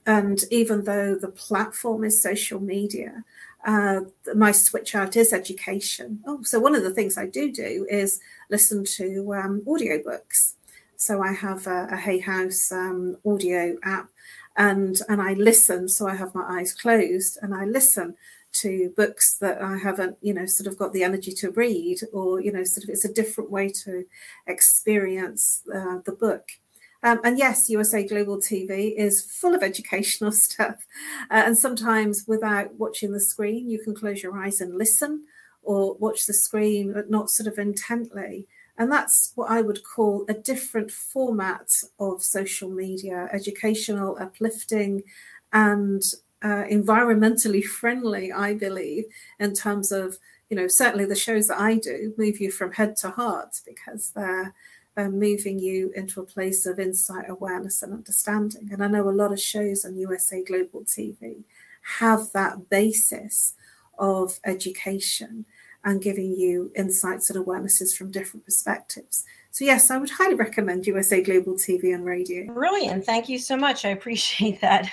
And 0.06 0.42
even 0.50 0.84
though 0.84 1.14
the 1.14 1.28
platform 1.28 2.04
is 2.04 2.22
social 2.22 2.60
media, 2.60 3.24
uh, 3.66 4.00
my 4.34 4.52
switch 4.52 4.94
out 4.94 5.16
is 5.16 5.32
education. 5.32 6.20
Oh, 6.26 6.42
so 6.42 6.60
one 6.60 6.74
of 6.74 6.82
the 6.82 6.90
things 6.90 7.16
I 7.16 7.26
do 7.26 7.50
do 7.50 7.86
is 7.90 8.20
listen 8.50 8.84
to 8.96 9.34
um, 9.34 9.62
audiobooks. 9.66 10.54
So 10.96 11.22
I 11.22 11.32
have 11.32 11.66
a, 11.66 11.88
a 11.90 11.96
Hay 11.96 12.18
House 12.18 12.70
um, 12.70 13.16
audio 13.26 13.76
app, 13.82 14.08
and 14.56 15.00
and 15.08 15.20
I 15.20 15.32
listen. 15.34 15.88
So 15.88 16.06
I 16.06 16.14
have 16.14 16.34
my 16.34 16.44
eyes 16.60 16.72
closed 16.72 17.38
and 17.42 17.54
I 17.54 17.64
listen 17.64 18.14
to 18.54 18.92
books 18.96 19.36
that 19.38 19.60
I 19.60 19.76
haven't, 19.76 20.16
you 20.20 20.34
know, 20.34 20.46
sort 20.46 20.66
of 20.66 20.78
got 20.78 20.92
the 20.92 21.02
energy 21.02 21.32
to 21.32 21.50
read, 21.50 22.00
or 22.12 22.40
you 22.40 22.52
know, 22.52 22.64
sort 22.64 22.84
of 22.84 22.90
it's 22.90 23.04
a 23.04 23.12
different 23.12 23.50
way 23.50 23.68
to 23.84 24.04
experience 24.46 25.62
uh, 25.74 25.98
the 26.04 26.12
book. 26.12 26.48
Um, 27.02 27.20
and 27.22 27.38
yes, 27.38 27.68
USA 27.68 28.02
Global 28.06 28.38
TV 28.38 28.94
is 28.96 29.22
full 29.22 29.54
of 29.54 29.62
educational 29.62 30.32
stuff. 30.46 30.86
Uh, 31.30 31.42
and 31.46 31.58
sometimes 31.58 32.24
without 32.26 32.74
watching 32.76 33.12
the 33.12 33.20
screen, 33.20 33.68
you 33.68 33.78
can 33.78 33.94
close 33.94 34.22
your 34.22 34.38
eyes 34.38 34.60
and 34.60 34.76
listen 34.78 35.24
or 35.62 35.94
watch 35.94 36.26
the 36.26 36.34
screen, 36.34 36.92
but 36.92 37.10
not 37.10 37.30
sort 37.30 37.46
of 37.46 37.58
intently. 37.58 38.46
And 38.76 38.90
that's 38.90 39.32
what 39.34 39.50
I 39.50 39.60
would 39.60 39.84
call 39.84 40.24
a 40.28 40.34
different 40.34 40.90
format 40.90 41.70
of 42.00 42.22
social 42.22 42.70
media, 42.70 43.28
educational, 43.32 44.16
uplifting, 44.18 45.02
and 45.52 46.02
uh, 46.44 46.64
environmentally 46.70 47.64
friendly, 47.64 48.30
I 48.30 48.52
believe, 48.52 49.04
in 49.40 49.54
terms 49.54 49.90
of, 49.90 50.18
you 50.50 50.56
know, 50.56 50.68
certainly 50.68 51.06
the 51.06 51.16
shows 51.16 51.48
that 51.48 51.58
I 51.58 51.76
do 51.76 52.12
move 52.18 52.38
you 52.38 52.50
from 52.50 52.72
head 52.72 52.96
to 52.98 53.10
heart 53.10 53.60
because 53.66 54.10
they're 54.10 54.54
um, 54.98 55.18
moving 55.18 55.58
you 55.58 55.90
into 55.96 56.20
a 56.20 56.26
place 56.26 56.66
of 56.66 56.78
insight, 56.78 57.30
awareness, 57.30 57.82
and 57.82 57.94
understanding. 57.94 58.68
And 58.70 58.84
I 58.84 58.88
know 58.88 59.08
a 59.08 59.10
lot 59.10 59.32
of 59.32 59.40
shows 59.40 59.86
on 59.86 59.96
USA 59.96 60.44
Global 60.44 60.82
TV 60.82 61.44
have 61.98 62.30
that 62.34 62.68
basis 62.68 63.54
of 63.98 64.38
education 64.44 65.46
and 65.82 66.02
giving 66.02 66.34
you 66.36 66.70
insights 66.76 67.30
and 67.30 67.44
awarenesses 67.44 67.96
from 67.96 68.10
different 68.10 68.44
perspectives. 68.44 69.24
So, 69.54 69.64
yes, 69.64 69.88
I 69.88 69.98
would 69.98 70.10
highly 70.10 70.34
recommend 70.34 70.84
USA 70.88 71.22
Global 71.22 71.52
TV 71.52 71.94
and 71.94 72.04
radio. 72.04 72.52
Brilliant. 72.52 73.06
Thank 73.06 73.28
you 73.28 73.38
so 73.38 73.56
much. 73.56 73.84
I 73.84 73.90
appreciate 73.90 74.60
that. 74.60 74.90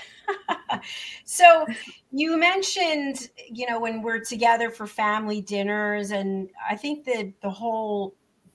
so, 1.26 1.66
you 2.12 2.38
mentioned, 2.38 3.32
you 3.50 3.68
know, 3.68 3.80
when 3.80 4.04
we're 4.04 4.24
together 4.24 4.70
for 4.70 4.86
family 4.86 5.42
dinners, 5.42 6.12
and 6.12 6.48
I 6.70 6.76
think 6.76 7.06
that 7.06 7.34
the 7.42 7.50
whole 7.50 8.14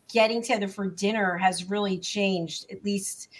getting 0.08 0.42
together 0.42 0.68
for 0.68 0.86
dinner 0.86 1.36
has 1.38 1.64
really 1.64 1.98
changed, 1.98 2.70
at 2.70 2.84
least 2.84 3.30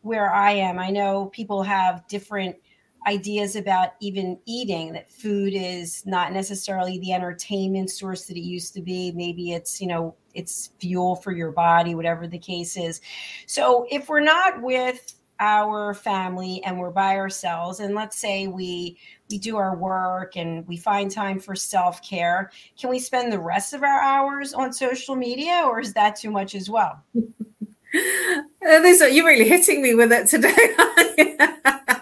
where 0.00 0.32
I 0.32 0.52
am. 0.52 0.78
I 0.78 0.88
know 0.88 1.26
people 1.26 1.62
have 1.62 2.08
different 2.08 2.56
ideas 3.06 3.56
about 3.56 3.90
even 4.00 4.38
eating 4.46 4.92
that 4.92 5.10
food 5.10 5.52
is 5.54 6.04
not 6.06 6.32
necessarily 6.32 6.98
the 6.98 7.12
entertainment 7.12 7.90
source 7.90 8.26
that 8.26 8.36
it 8.36 8.44
used 8.44 8.74
to 8.74 8.82
be. 8.82 9.12
Maybe 9.12 9.52
it's 9.52 9.80
you 9.80 9.86
know 9.86 10.14
it's 10.34 10.70
fuel 10.80 11.16
for 11.16 11.32
your 11.32 11.52
body 11.52 11.94
whatever 11.94 12.26
the 12.26 12.38
case 12.38 12.76
is. 12.76 13.00
So 13.46 13.86
if 13.90 14.08
we're 14.08 14.20
not 14.20 14.62
with 14.62 15.14
our 15.40 15.94
family 15.94 16.62
and 16.64 16.78
we're 16.78 16.90
by 16.90 17.16
ourselves 17.16 17.80
and 17.80 17.94
let's 17.94 18.16
say 18.16 18.46
we 18.46 18.96
we 19.28 19.36
do 19.36 19.56
our 19.56 19.76
work 19.76 20.36
and 20.36 20.66
we 20.68 20.76
find 20.76 21.10
time 21.10 21.40
for 21.40 21.56
self-care 21.56 22.52
can 22.78 22.88
we 22.88 23.00
spend 23.00 23.32
the 23.32 23.38
rest 23.38 23.74
of 23.74 23.82
our 23.82 24.00
hours 24.00 24.54
on 24.54 24.72
social 24.72 25.16
media 25.16 25.64
or 25.66 25.80
is 25.80 25.92
that 25.92 26.14
too 26.16 26.30
much 26.30 26.54
as 26.54 26.70
well? 26.70 27.02
Uh, 27.96 28.80
this, 28.80 29.00
you're 29.14 29.24
really 29.24 29.48
hitting 29.48 29.80
me 29.80 29.94
with 29.94 30.10
it 30.10 30.26
today 30.26 30.74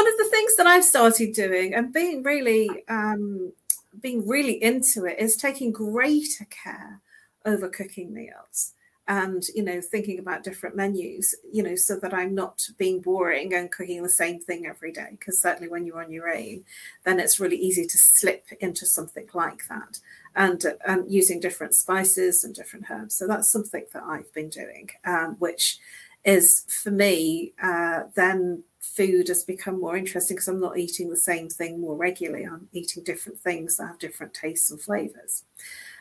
one 0.00 0.08
of 0.10 0.16
the 0.16 0.30
things 0.30 0.56
that 0.56 0.66
i've 0.66 0.84
started 0.84 1.34
doing 1.34 1.74
and 1.74 1.92
being 1.92 2.22
really 2.22 2.68
um, 2.88 3.52
being 4.00 4.26
really 4.26 4.62
into 4.62 5.04
it 5.04 5.18
is 5.18 5.36
taking 5.36 5.70
greater 5.70 6.46
care 6.46 7.02
over 7.44 7.68
cooking 7.68 8.14
meals 8.14 8.72
and 9.08 9.42
you 9.54 9.62
know 9.62 9.78
thinking 9.78 10.18
about 10.18 10.42
different 10.42 10.74
menus 10.74 11.34
you 11.52 11.62
know 11.62 11.74
so 11.74 11.96
that 11.96 12.14
i'm 12.14 12.34
not 12.34 12.66
being 12.78 12.98
boring 12.98 13.52
and 13.52 13.70
cooking 13.72 14.02
the 14.02 14.08
same 14.08 14.40
thing 14.40 14.64
every 14.64 14.90
day 14.90 15.08
because 15.10 15.38
certainly 15.38 15.68
when 15.68 15.84
you're 15.84 16.02
on 16.02 16.10
your 16.10 16.34
own 16.34 16.64
then 17.04 17.20
it's 17.20 17.38
really 17.38 17.58
easy 17.58 17.84
to 17.84 17.98
slip 17.98 18.46
into 18.60 18.86
something 18.86 19.28
like 19.34 19.68
that 19.68 20.00
and 20.34 20.64
and 20.86 21.12
using 21.12 21.40
different 21.40 21.74
spices 21.74 22.42
and 22.44 22.54
different 22.54 22.86
herbs. 22.88 23.16
So 23.16 23.26
that's 23.26 23.50
something 23.50 23.84
that 23.92 24.02
i've 24.04 24.32
been 24.32 24.48
doing 24.48 24.88
um, 25.04 25.36
which 25.40 25.78
is 26.24 26.64
for 26.68 26.90
me 26.90 27.52
uh, 27.62 28.04
then 28.14 28.62
food 28.80 29.28
has 29.28 29.44
become 29.44 29.78
more 29.80 29.96
interesting 29.96 30.36
because 30.36 30.48
I'm 30.48 30.60
not 30.60 30.78
eating 30.78 31.10
the 31.10 31.16
same 31.16 31.48
thing 31.48 31.80
more 31.80 31.96
regularly. 31.96 32.44
I'm 32.44 32.68
eating 32.72 33.04
different 33.04 33.38
things 33.38 33.76
that 33.76 33.86
have 33.86 33.98
different 33.98 34.34
tastes 34.34 34.70
and 34.70 34.80
flavors. 34.80 35.44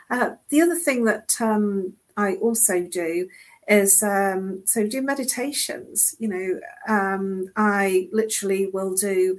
Uh, 0.09 0.31
the 0.49 0.61
other 0.61 0.75
thing 0.75 1.05
that 1.05 1.35
um, 1.39 1.93
I 2.17 2.35
also 2.35 2.81
do 2.81 3.29
is 3.67 4.01
um, 4.01 4.63
so 4.65 4.87
do 4.87 5.01
meditations. 5.01 6.15
You 6.19 6.27
know, 6.29 6.59
um, 6.87 7.51
I 7.55 8.09
literally 8.11 8.67
will 8.67 8.95
do 8.95 9.37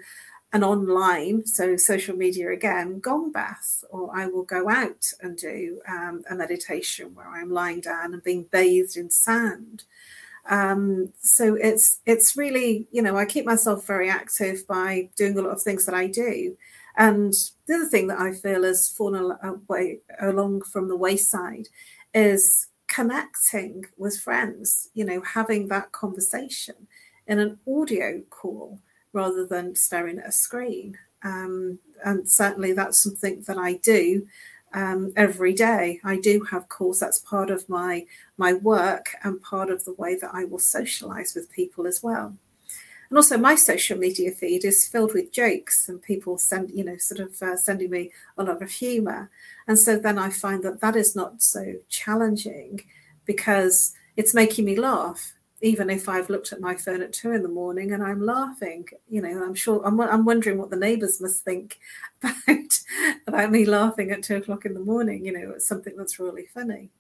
an 0.53 0.65
online, 0.65 1.47
so 1.47 1.77
social 1.77 2.17
media 2.17 2.51
again, 2.51 2.99
gong 3.01 3.31
bath, 3.31 3.85
or 3.91 4.17
I 4.17 4.27
will 4.27 4.43
go 4.43 4.69
out 4.69 5.13
and 5.21 5.37
do 5.37 5.81
um, 5.89 6.25
a 6.29 6.35
meditation 6.35 7.15
where 7.15 7.29
I'm 7.29 7.51
lying 7.51 7.81
down 7.81 8.13
and 8.13 8.23
being 8.23 8.45
bathed 8.45 8.97
in 8.97 9.11
sand. 9.11 9.85
Um, 10.49 11.13
so 11.21 11.55
it's 11.55 12.01
it's 12.07 12.37
really 12.37 12.89
you 12.91 13.03
know 13.03 13.17
I 13.17 13.25
keep 13.25 13.45
myself 13.45 13.87
very 13.87 14.09
active 14.09 14.67
by 14.67 15.11
doing 15.17 15.39
a 15.39 15.43
lot 15.43 15.53
of 15.53 15.63
things 15.63 15.87
that 15.87 15.95
I 15.95 16.07
do. 16.07 16.57
And 16.97 17.33
the 17.67 17.75
other 17.75 17.87
thing 17.87 18.09
that 18.09 18.21
I 18.21 18.33
feel 18.33 18.65
has 18.65 18.89
fallen 18.89 19.33
away 19.43 20.01
along 20.21 20.63
from 20.63 20.89
the 20.89 20.97
wayside 20.97 21.69
is 22.15 22.69
connecting 22.89 23.85
with 23.97 24.19
friends. 24.19 24.89
You 24.95 25.05
know, 25.05 25.21
having 25.21 25.69
that 25.69 25.93
conversation 25.93 26.89
in 27.27 27.39
an 27.39 27.59
audio 27.67 28.23
call 28.31 28.81
rather 29.13 29.47
than 29.47 29.77
staring 29.77 30.19
at 30.19 30.29
a 30.29 30.33
screen. 30.33 30.99
Um, 31.23 31.79
and 32.05 32.29
certainly 32.29 32.73
that's 32.73 33.03
something 33.03 33.43
that 33.47 33.59
I 33.59 33.75
do 33.75 34.27
um, 34.73 35.13
every 35.17 35.53
day. 35.53 36.01
I 36.05 36.19
do 36.19 36.43
have 36.51 36.69
calls. 36.69 37.01
That's 37.01 37.19
part 37.19 37.51
of 37.51 37.69
my 37.69 38.07
my 38.37 38.53
work 38.55 39.17
and 39.23 39.43
part 39.43 39.71
of 39.71 39.85
the 39.85 39.95
way 39.95 40.17
that 40.17 40.31
I 40.33 40.45
will 40.45 40.59
socialize 40.59 41.35
with 41.35 41.51
people 41.51 41.87
as 41.87 42.03
well. 42.03 42.37
And 43.09 43.17
also, 43.19 43.37
my 43.37 43.57
social 43.57 43.99
media 43.99 44.31
feed 44.31 44.65
is 44.65 44.87
filled 44.87 45.15
with 45.15 45.33
jokes 45.33 45.89
and 45.89 46.01
people 46.01 46.39
send, 46.39 46.71
you 46.71 46.85
know, 46.85 46.97
sort 46.97 47.21
of 47.21 47.43
uh, 47.43 47.57
sending 47.57 47.91
me 47.91 48.13
a 48.39 48.45
lot 48.45 48.63
of 48.63 48.71
humor. 48.71 49.31
And 49.67 49.79
so 49.79 49.99
then 49.99 50.17
I 50.17 50.31
find 50.31 50.63
that 50.63 50.81
that 50.81 50.95
is 50.95 51.17
not 51.17 51.43
so 51.43 51.75
challenging 51.89 52.83
because 53.25 53.95
it's 54.17 54.33
making 54.35 54.65
me 54.65 54.77
laugh 54.77 55.35
even 55.63 55.91
if 55.91 56.09
I've 56.09 56.31
looked 56.31 56.53
at 56.53 56.61
my 56.61 56.75
phone 56.75 57.03
at 57.03 57.13
two 57.13 57.33
in 57.33 57.43
the 57.43 57.49
morning 57.49 57.93
and 57.93 58.03
I'm 58.03 58.25
laughing, 58.25 58.89
you 59.09 59.21
know, 59.21 59.43
I'm 59.45 59.55
sure 59.55 59.83
I'm, 59.85 60.01
I'm 60.01 60.25
wondering 60.25 60.59
what 60.59 60.71
the 60.71 60.77
neighbours 60.77 61.21
must 61.21 61.45
think 61.45 61.79
about 62.23 62.81
about 63.27 63.51
me 63.51 63.65
laughing 63.65 64.11
at 64.11 64.23
two 64.23 64.37
o'clock 64.37 64.65
in 64.65 64.75
the 64.75 64.81
morning. 64.81 65.25
You 65.25 65.33
know, 65.33 65.53
it's 65.55 65.69
something 65.69 65.97
that's 65.97 66.19
really 66.19 66.47
funny. 66.47 66.91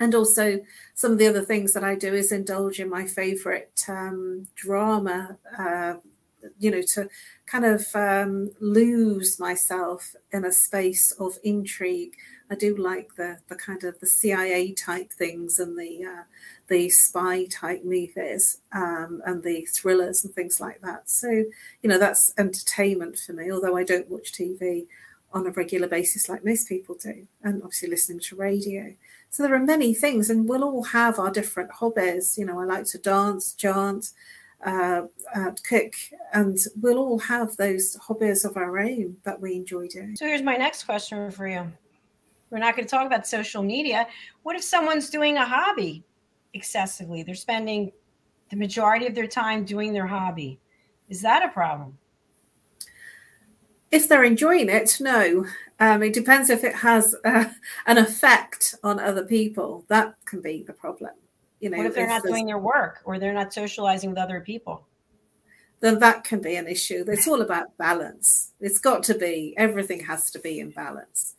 And 0.00 0.14
also, 0.14 0.60
some 0.94 1.12
of 1.12 1.18
the 1.18 1.28
other 1.28 1.42
things 1.42 1.72
that 1.72 1.84
I 1.84 1.94
do 1.94 2.12
is 2.12 2.32
indulge 2.32 2.80
in 2.80 2.90
my 2.90 3.06
favourite 3.06 3.84
um, 3.88 4.48
drama. 4.56 5.38
Uh, 5.56 5.94
you 6.58 6.70
know, 6.70 6.82
to 6.82 7.08
kind 7.46 7.64
of 7.64 7.86
um, 7.94 8.50
lose 8.60 9.38
myself 9.40 10.14
in 10.32 10.44
a 10.44 10.52
space 10.52 11.12
of 11.12 11.38
intrigue. 11.42 12.16
I 12.50 12.54
do 12.54 12.76
like 12.76 13.16
the 13.16 13.38
the 13.48 13.56
kind 13.56 13.84
of 13.84 13.98
the 14.00 14.06
CIA 14.06 14.72
type 14.72 15.12
things 15.12 15.58
and 15.58 15.78
the 15.78 16.04
uh, 16.04 16.22
the 16.68 16.88
spy 16.88 17.44
type 17.46 17.84
movies 17.84 18.58
um, 18.72 19.20
and 19.26 19.42
the 19.42 19.66
thrillers 19.66 20.24
and 20.24 20.34
things 20.34 20.60
like 20.60 20.80
that. 20.80 21.10
So, 21.10 21.28
you 21.28 21.88
know, 21.88 21.98
that's 21.98 22.32
entertainment 22.38 23.18
for 23.18 23.32
me, 23.32 23.50
although 23.50 23.76
I 23.76 23.84
don't 23.84 24.08
watch 24.08 24.32
TV 24.32 24.86
on 25.32 25.46
a 25.46 25.50
regular 25.50 25.88
basis 25.88 26.28
like 26.28 26.44
most 26.44 26.68
people 26.68 26.94
do, 26.94 27.26
and 27.42 27.62
obviously 27.62 27.88
listening 27.88 28.20
to 28.20 28.36
radio. 28.36 28.94
So 29.30 29.42
there 29.42 29.54
are 29.54 29.58
many 29.58 29.92
things, 29.92 30.30
and 30.30 30.48
we'll 30.48 30.62
all 30.62 30.84
have 30.84 31.18
our 31.18 31.30
different 31.30 31.72
hobbies. 31.72 32.38
You 32.38 32.46
know, 32.46 32.60
I 32.60 32.64
like 32.64 32.84
to 32.86 32.98
dance, 32.98 33.52
chant, 33.52 34.12
uh, 34.64 35.02
cook, 35.68 35.94
and 36.32 36.56
we'll 36.80 36.98
all 36.98 37.18
have 37.18 37.56
those 37.56 37.96
hobbies 37.96 38.44
of 38.44 38.56
our 38.56 38.78
own 38.78 39.16
that 39.24 39.40
we 39.40 39.56
enjoy 39.56 39.88
doing. 39.88 40.14
So 40.16 40.26
here's 40.26 40.42
my 40.42 40.56
next 40.56 40.84
question 40.84 41.30
for 41.32 41.48
you. 41.48 41.70
We're 42.50 42.58
not 42.58 42.76
going 42.76 42.86
to 42.86 42.90
talk 42.90 43.06
about 43.06 43.26
social 43.26 43.64
media. 43.64 44.06
What 44.44 44.54
if 44.54 44.62
someone's 44.62 45.10
doing 45.10 45.36
a 45.36 45.44
hobby 45.44 46.04
excessively. 46.54 47.22
They're 47.22 47.34
spending 47.34 47.92
the 48.50 48.56
majority 48.56 49.06
of 49.06 49.14
their 49.14 49.26
time 49.26 49.64
doing 49.64 49.92
their 49.92 50.06
hobby. 50.06 50.58
Is 51.08 51.20
that 51.22 51.44
a 51.44 51.48
problem? 51.48 51.98
If 53.90 54.08
they're 54.08 54.24
enjoying 54.24 54.68
it, 54.68 54.96
no. 55.00 55.46
Um, 55.78 56.02
it 56.02 56.14
depends 56.14 56.50
if 56.50 56.64
it 56.64 56.74
has 56.74 57.14
uh, 57.24 57.44
an 57.86 57.98
effect 57.98 58.74
on 58.82 58.98
other 58.98 59.24
people. 59.24 59.84
That 59.88 60.14
can 60.24 60.40
be 60.40 60.62
the 60.62 60.72
problem. 60.72 61.12
You 61.60 61.70
know, 61.70 61.78
what 61.78 61.86
if 61.86 61.94
they're 61.94 62.04
if 62.04 62.10
not 62.10 62.22
doing 62.22 62.46
their 62.46 62.58
work 62.58 63.00
or 63.04 63.18
they're 63.18 63.32
not 63.32 63.52
socializing 63.52 64.10
with 64.10 64.18
other 64.18 64.40
people? 64.40 64.86
Then 65.80 65.98
that 65.98 66.24
can 66.24 66.40
be 66.40 66.56
an 66.56 66.66
issue. 66.66 67.04
It's 67.06 67.28
all 67.28 67.42
about 67.42 67.76
balance. 67.76 68.52
It's 68.60 68.78
got 68.78 69.02
to 69.04 69.14
be. 69.14 69.54
Everything 69.56 70.00
has 70.04 70.30
to 70.30 70.38
be 70.38 70.60
in 70.60 70.70
balance. 70.70 71.36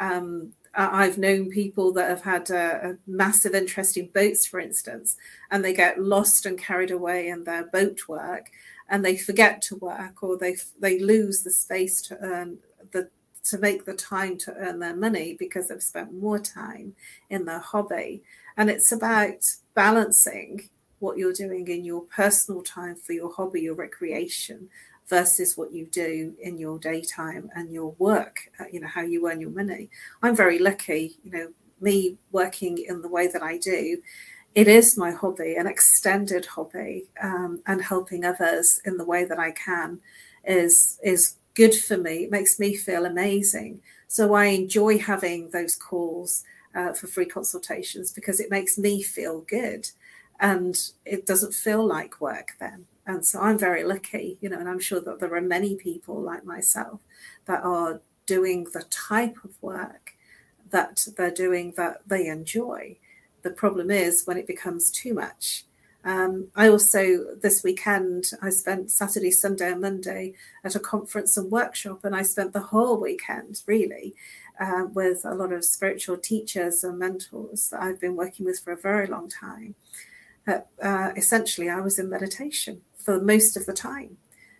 Um, 0.00 0.54
I've 0.74 1.18
known 1.18 1.50
people 1.50 1.92
that 1.94 2.08
have 2.08 2.22
had 2.22 2.50
a, 2.50 2.90
a, 2.90 2.96
massive 3.06 3.54
interest 3.54 3.96
in 3.96 4.08
boats, 4.08 4.46
for 4.46 4.58
instance, 4.58 5.16
and 5.50 5.62
they 5.62 5.74
get 5.74 6.00
lost 6.00 6.46
and 6.46 6.58
carried 6.58 6.90
away 6.90 7.28
in 7.28 7.44
their 7.44 7.66
boat 7.66 8.08
work, 8.08 8.50
and 8.88 9.04
they 9.04 9.16
forget 9.16 9.60
to 9.62 9.76
work, 9.76 10.22
or 10.22 10.38
they 10.38 10.56
they 10.80 10.98
lose 10.98 11.42
the 11.42 11.50
space 11.50 12.00
to 12.02 12.18
earn 12.20 12.58
the 12.92 13.10
to 13.44 13.58
make 13.58 13.84
the 13.84 13.94
time 13.94 14.38
to 14.38 14.54
earn 14.54 14.78
their 14.78 14.96
money 14.96 15.36
because 15.38 15.68
they've 15.68 15.82
spent 15.82 16.14
more 16.14 16.38
time 16.38 16.94
in 17.28 17.44
their 17.44 17.58
hobby. 17.58 18.22
And 18.56 18.70
it's 18.70 18.92
about 18.92 19.44
balancing 19.74 20.68
what 21.00 21.18
you're 21.18 21.32
doing 21.32 21.66
in 21.66 21.84
your 21.84 22.02
personal 22.02 22.62
time 22.62 22.94
for 22.94 23.12
your 23.12 23.32
hobby, 23.32 23.62
your 23.62 23.74
recreation, 23.74 24.68
versus 25.08 25.56
what 25.56 25.72
you 25.72 25.86
do 25.86 26.34
in 26.40 26.58
your 26.58 26.78
daytime 26.78 27.50
and 27.54 27.72
your 27.72 27.94
work, 27.98 28.50
uh, 28.58 28.64
you 28.72 28.80
know, 28.80 28.88
how 28.88 29.02
you 29.02 29.28
earn 29.28 29.40
your 29.40 29.50
money. 29.50 29.90
I'm 30.22 30.36
very 30.36 30.58
lucky, 30.58 31.18
you 31.24 31.30
know, 31.30 31.48
me 31.80 32.16
working 32.30 32.78
in 32.78 33.02
the 33.02 33.08
way 33.08 33.26
that 33.26 33.42
I 33.42 33.58
do. 33.58 34.00
It 34.54 34.68
is 34.68 34.98
my 34.98 35.10
hobby, 35.10 35.54
an 35.56 35.66
extended 35.66 36.46
hobby, 36.46 37.08
um, 37.22 37.62
and 37.66 37.82
helping 37.82 38.24
others 38.24 38.80
in 38.84 38.96
the 38.96 39.04
way 39.04 39.24
that 39.24 39.38
I 39.38 39.50
can 39.52 40.00
is 40.44 40.98
is 41.02 41.36
good 41.54 41.74
for 41.74 41.96
me. 41.96 42.24
It 42.24 42.30
makes 42.30 42.58
me 42.58 42.74
feel 42.74 43.04
amazing. 43.04 43.80
So 44.08 44.34
I 44.34 44.46
enjoy 44.46 44.98
having 44.98 45.50
those 45.50 45.74
calls 45.76 46.44
uh, 46.74 46.92
for 46.92 47.06
free 47.06 47.26
consultations 47.26 48.12
because 48.12 48.40
it 48.40 48.50
makes 48.50 48.78
me 48.78 49.02
feel 49.02 49.40
good, 49.40 49.88
and 50.40 50.78
it 51.04 51.26
doesn't 51.26 51.54
feel 51.54 51.86
like 51.86 52.20
work 52.20 52.48
then. 52.60 52.86
And 53.06 53.26
so 53.26 53.40
I'm 53.40 53.58
very 53.58 53.84
lucky, 53.84 54.38
you 54.40 54.48
know, 54.48 54.58
and 54.58 54.68
I'm 54.68 54.78
sure 54.78 55.00
that 55.00 55.18
there 55.18 55.34
are 55.34 55.40
many 55.40 55.74
people 55.74 56.20
like 56.20 56.44
myself 56.44 57.00
that 57.46 57.64
are 57.64 58.00
doing 58.26 58.64
the 58.72 58.84
type 58.90 59.36
of 59.44 59.60
work 59.60 60.14
that 60.70 61.06
they're 61.16 61.30
doing 61.30 61.74
that 61.76 62.02
they 62.06 62.28
enjoy. 62.28 62.96
The 63.42 63.50
problem 63.50 63.90
is 63.90 64.24
when 64.24 64.36
it 64.36 64.46
becomes 64.46 64.90
too 64.90 65.14
much. 65.14 65.64
Um, 66.04 66.48
I 66.56 66.68
also, 66.68 67.36
this 67.40 67.62
weekend, 67.62 68.30
I 68.40 68.50
spent 68.50 68.90
Saturday, 68.90 69.30
Sunday, 69.30 69.70
and 69.70 69.80
Monday 69.80 70.34
at 70.64 70.74
a 70.74 70.80
conference 70.80 71.36
and 71.36 71.50
workshop, 71.50 72.04
and 72.04 72.14
I 72.14 72.22
spent 72.22 72.52
the 72.52 72.60
whole 72.60 73.00
weekend 73.00 73.62
really 73.66 74.14
uh, 74.58 74.86
with 74.92 75.24
a 75.24 75.34
lot 75.34 75.52
of 75.52 75.64
spiritual 75.64 76.16
teachers 76.16 76.82
and 76.82 76.98
mentors 76.98 77.70
that 77.70 77.82
I've 77.82 78.00
been 78.00 78.16
working 78.16 78.46
with 78.46 78.58
for 78.60 78.72
a 78.72 78.76
very 78.76 79.06
long 79.06 79.28
time. 79.28 79.76
Uh, 80.46 81.12
essentially, 81.16 81.70
I 81.70 81.80
was 81.80 82.00
in 82.00 82.10
meditation 82.10 82.80
for 83.04 83.20
most 83.20 83.56
of 83.56 83.66
the 83.66 83.72
time 83.72 84.16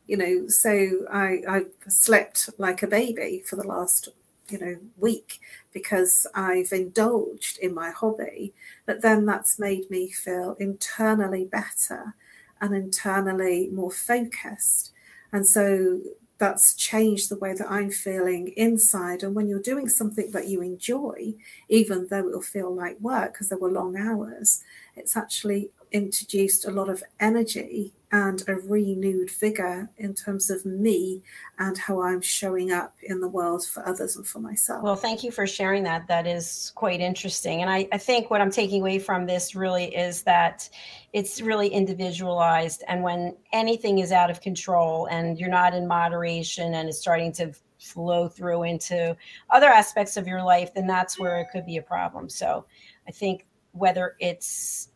you 0.06 0.16
know 0.16 0.48
so 0.48 1.06
i 1.10 1.40
i 1.48 1.62
slept 1.88 2.50
like 2.58 2.82
a 2.82 2.86
baby 2.86 3.42
for 3.46 3.56
the 3.56 3.66
last 3.66 4.08
you 4.48 4.58
know 4.58 4.76
week 4.98 5.40
because 5.72 6.26
i've 6.34 6.72
indulged 6.72 7.58
in 7.58 7.74
my 7.74 7.90
hobby 7.90 8.52
but 8.86 9.02
then 9.02 9.24
that's 9.24 9.58
made 9.58 9.88
me 9.90 10.10
feel 10.10 10.56
internally 10.58 11.44
better 11.44 12.14
and 12.60 12.74
internally 12.74 13.68
more 13.72 13.90
focused 13.90 14.92
and 15.32 15.46
so 15.46 16.00
that's 16.42 16.74
changed 16.74 17.28
the 17.28 17.38
way 17.38 17.54
that 17.54 17.70
I'm 17.70 17.92
feeling 17.92 18.48
inside. 18.56 19.22
And 19.22 19.32
when 19.32 19.46
you're 19.46 19.60
doing 19.60 19.88
something 19.88 20.32
that 20.32 20.48
you 20.48 20.60
enjoy, 20.60 21.34
even 21.68 22.08
though 22.10 22.26
it'll 22.26 22.42
feel 22.42 22.74
like 22.74 22.98
work 22.98 23.34
because 23.34 23.48
there 23.48 23.58
were 23.58 23.70
long 23.70 23.96
hours, 23.96 24.64
it's 24.96 25.16
actually 25.16 25.70
introduced 25.92 26.66
a 26.66 26.72
lot 26.72 26.88
of 26.88 27.04
energy 27.20 27.92
and 28.12 28.42
a 28.46 28.56
renewed 28.56 29.30
vigor 29.30 29.88
in 29.96 30.12
terms 30.12 30.50
of 30.50 30.66
me 30.66 31.22
and 31.58 31.78
how 31.78 32.02
I'm 32.02 32.20
showing 32.20 32.70
up 32.70 32.94
in 33.02 33.22
the 33.22 33.28
world 33.28 33.64
for 33.64 33.86
others 33.88 34.16
and 34.16 34.26
for 34.26 34.38
myself. 34.38 34.82
Well, 34.82 34.96
thank 34.96 35.24
you 35.24 35.30
for 35.30 35.46
sharing 35.46 35.82
that. 35.84 36.06
That 36.08 36.26
is 36.26 36.72
quite 36.74 37.00
interesting. 37.00 37.62
And 37.62 37.70
I, 37.70 37.88
I 37.90 37.96
think 37.96 38.30
what 38.30 38.42
I'm 38.42 38.50
taking 38.50 38.82
away 38.82 38.98
from 38.98 39.24
this 39.24 39.54
really 39.54 39.96
is 39.96 40.22
that 40.24 40.68
it's 41.14 41.40
really 41.40 41.68
individualized. 41.68 42.84
And 42.86 43.02
when 43.02 43.34
anything 43.52 44.00
is 44.00 44.12
out 44.12 44.30
of 44.30 44.42
control 44.42 45.06
and 45.06 45.38
you're 45.38 45.48
not 45.48 45.72
in 45.72 45.88
moderation 45.88 46.74
and 46.74 46.90
it's 46.90 46.98
starting 46.98 47.32
to 47.32 47.52
flow 47.78 48.28
through 48.28 48.64
into 48.64 49.16
other 49.48 49.68
aspects 49.68 50.18
of 50.18 50.26
your 50.26 50.42
life, 50.42 50.74
then 50.74 50.86
that's 50.86 51.18
where 51.18 51.40
it 51.40 51.48
could 51.50 51.64
be 51.64 51.78
a 51.78 51.82
problem. 51.82 52.28
So 52.28 52.66
I 53.08 53.10
think 53.10 53.46
whether 53.72 54.16
it's 54.20 54.90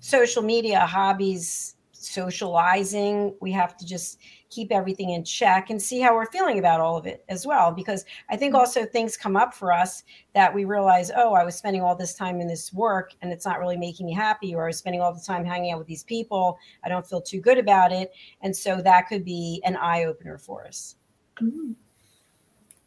social 0.00 0.42
media, 0.42 0.80
hobbies, 0.80 1.76
socializing. 2.02 3.34
We 3.40 3.52
have 3.52 3.76
to 3.76 3.86
just 3.86 4.18
keep 4.50 4.70
everything 4.70 5.10
in 5.10 5.24
check 5.24 5.70
and 5.70 5.80
see 5.80 6.00
how 6.00 6.14
we're 6.14 6.30
feeling 6.30 6.58
about 6.58 6.80
all 6.80 6.96
of 6.96 7.06
it 7.06 7.24
as 7.28 7.46
well. 7.46 7.72
Because 7.72 8.04
I 8.28 8.36
think 8.36 8.52
mm-hmm. 8.52 8.60
also 8.60 8.84
things 8.84 9.16
come 9.16 9.36
up 9.36 9.54
for 9.54 9.72
us 9.72 10.02
that 10.34 10.52
we 10.52 10.64
realize, 10.64 11.10
oh, 11.16 11.32
I 11.34 11.44
was 11.44 11.54
spending 11.54 11.82
all 11.82 11.96
this 11.96 12.14
time 12.14 12.40
in 12.40 12.48
this 12.48 12.72
work 12.72 13.12
and 13.22 13.32
it's 13.32 13.46
not 13.46 13.58
really 13.58 13.76
making 13.76 14.06
me 14.06 14.12
happy, 14.12 14.54
or 14.54 14.64
I 14.64 14.66
was 14.66 14.78
spending 14.78 15.00
all 15.00 15.14
the 15.14 15.20
time 15.20 15.44
hanging 15.44 15.72
out 15.72 15.78
with 15.78 15.88
these 15.88 16.04
people. 16.04 16.58
I 16.84 16.88
don't 16.88 17.06
feel 17.06 17.22
too 17.22 17.40
good 17.40 17.58
about 17.58 17.92
it. 17.92 18.12
And 18.42 18.54
so 18.54 18.82
that 18.82 19.08
could 19.08 19.24
be 19.24 19.62
an 19.64 19.76
eye 19.76 20.04
opener 20.04 20.38
for 20.38 20.66
us. 20.66 20.96
Mm-hmm. 21.40 21.72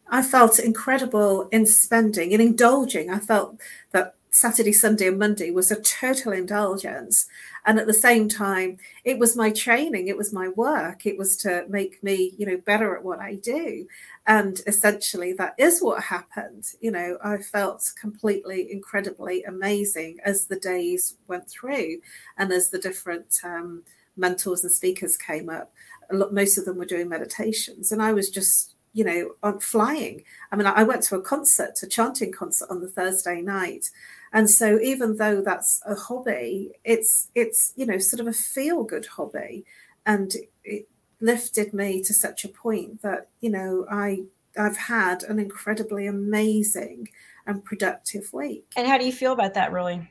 I 0.07 0.21
felt 0.21 0.59
incredible 0.59 1.47
in 1.49 1.65
spending, 1.65 2.31
in 2.31 2.39
indulging. 2.39 3.09
I 3.09 3.17
felt 3.17 3.59
that 3.91 4.15
Saturday, 4.35 4.73
Sunday, 4.73 5.07
and 5.07 5.17
Monday 5.17 5.49
was 5.49 5.71
a 5.71 5.81
total 5.81 6.33
indulgence. 6.33 7.25
And 7.65 7.79
at 7.79 7.87
the 7.87 7.93
same 7.93 8.27
time, 8.27 8.79
it 9.05 9.17
was 9.17 9.37
my 9.37 9.49
training, 9.49 10.09
it 10.09 10.17
was 10.17 10.33
my 10.33 10.49
work, 10.49 11.05
it 11.05 11.17
was 11.17 11.37
to 11.37 11.65
make 11.69 12.03
me, 12.03 12.33
you 12.37 12.45
know, 12.45 12.57
better 12.57 12.97
at 12.97 13.03
what 13.05 13.19
I 13.19 13.35
do. 13.35 13.87
And 14.27 14.59
essentially, 14.67 15.31
that 15.33 15.55
is 15.57 15.79
what 15.79 16.03
happened. 16.03 16.65
You 16.81 16.91
know, 16.91 17.17
I 17.23 17.37
felt 17.37 17.93
completely, 17.97 18.69
incredibly 18.73 19.41
amazing 19.43 20.17
as 20.25 20.47
the 20.47 20.59
days 20.59 21.15
went 21.29 21.49
through 21.49 22.01
and 22.37 22.51
as 22.51 22.71
the 22.71 22.79
different 22.79 23.39
um, 23.45 23.83
mentors 24.17 24.65
and 24.65 24.73
speakers 24.73 25.15
came 25.15 25.49
up. 25.49 25.71
Lot, 26.11 26.33
most 26.33 26.57
of 26.57 26.65
them 26.65 26.77
were 26.77 26.83
doing 26.83 27.07
meditations, 27.07 27.93
and 27.93 28.01
I 28.01 28.11
was 28.11 28.29
just 28.29 28.75
you 28.95 29.03
know, 29.03 29.31
on 29.43 29.59
flying. 29.59 30.23
I 30.53 30.55
mean, 30.55 30.65
I 30.67 30.83
went 30.83 31.03
to 31.03 31.17
a 31.17 31.21
concert, 31.21 31.73
a 31.83 31.87
chanting 31.87 32.31
concert 32.31 32.69
on 32.71 32.79
the 32.79 32.87
Thursday 32.87 33.41
night, 33.41 33.91
and 34.35 34.49
so 34.49 34.77
even 34.81 35.15
though 35.15 35.41
that's 35.41 35.81
a 35.85 35.95
hobby 35.95 36.73
it's 36.83 37.29
it's 37.35 37.73
you 37.77 37.85
know 37.85 37.97
sort 37.97 38.19
of 38.19 38.27
a 38.27 38.33
feel 38.33 38.83
good 38.83 39.05
hobby. 39.07 39.65
And 40.05 40.35
it 40.63 40.87
lifted 41.21 41.73
me 41.73 42.03
to 42.03 42.13
such 42.13 42.43
a 42.43 42.49
point 42.49 43.01
that 43.01 43.29
you 43.39 43.49
know 43.49 43.87
i 43.89 44.21
i've 44.59 44.77
had 44.77 45.23
an 45.23 45.39
incredibly 45.39 46.05
amazing 46.05 47.07
and 47.47 47.63
productive 47.63 48.31
week. 48.33 48.65
And 48.75 48.85
how 48.87 48.97
do 48.97 49.05
you 49.05 49.13
feel 49.13 49.31
about 49.31 49.53
that 49.53 49.71
really 49.71 50.07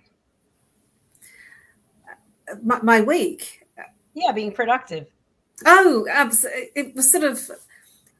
my, 2.62 2.80
my 2.82 3.00
week? 3.02 3.66
Yeah 4.14 4.32
being 4.32 4.52
productive. 4.52 5.06
Oh 5.66 6.06
absolutely 6.10 6.70
it 6.74 6.94
was 6.94 7.10
sort 7.12 7.24
of 7.24 7.50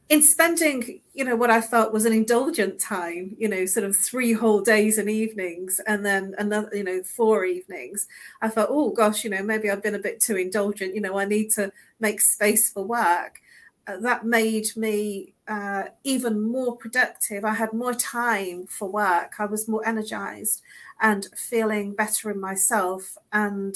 in 0.07 0.21
spending, 0.21 1.01
you 1.13 1.25
know, 1.25 1.35
what 1.35 1.49
I 1.49 1.61
felt 1.61 1.91
was 1.91 2.05
an 2.05 2.13
indulgent 2.13 2.79
time, 2.79 3.35
you 3.39 3.47
know, 3.47 3.65
sort 3.65 3.85
of 3.85 3.97
three 3.97 4.33
whole 4.33 4.61
days 4.61 4.99
and 4.99 5.09
evenings, 5.09 5.81
and 5.87 6.05
then 6.05 6.35
another, 6.37 6.69
you 6.73 6.83
know, 6.83 7.01
four 7.01 7.43
evenings, 7.43 8.07
I 8.41 8.49
thought, 8.49 8.67
oh 8.69 8.91
gosh, 8.91 9.23
you 9.23 9.31
know, 9.31 9.41
maybe 9.41 9.69
I've 9.69 9.81
been 9.81 9.95
a 9.95 9.99
bit 9.99 10.19
too 10.19 10.35
indulgent. 10.35 10.93
You 10.93 11.01
know, 11.01 11.17
I 11.17 11.25
need 11.25 11.49
to 11.51 11.71
make 11.99 12.21
space 12.21 12.69
for 12.69 12.83
work. 12.83 13.41
Uh, 13.87 13.97
that 13.97 14.25
made 14.25 14.67
me 14.75 15.33
uh, 15.47 15.83
even 16.03 16.41
more 16.41 16.75
productive. 16.75 17.43
I 17.43 17.53
had 17.53 17.73
more 17.73 17.93
time 17.93 18.67
for 18.67 18.87
work. 18.89 19.33
I 19.39 19.45
was 19.45 19.67
more 19.67 19.87
energized 19.87 20.61
and 21.01 21.27
feeling 21.35 21.93
better 21.93 22.31
in 22.31 22.39
myself. 22.39 23.17
And 23.31 23.75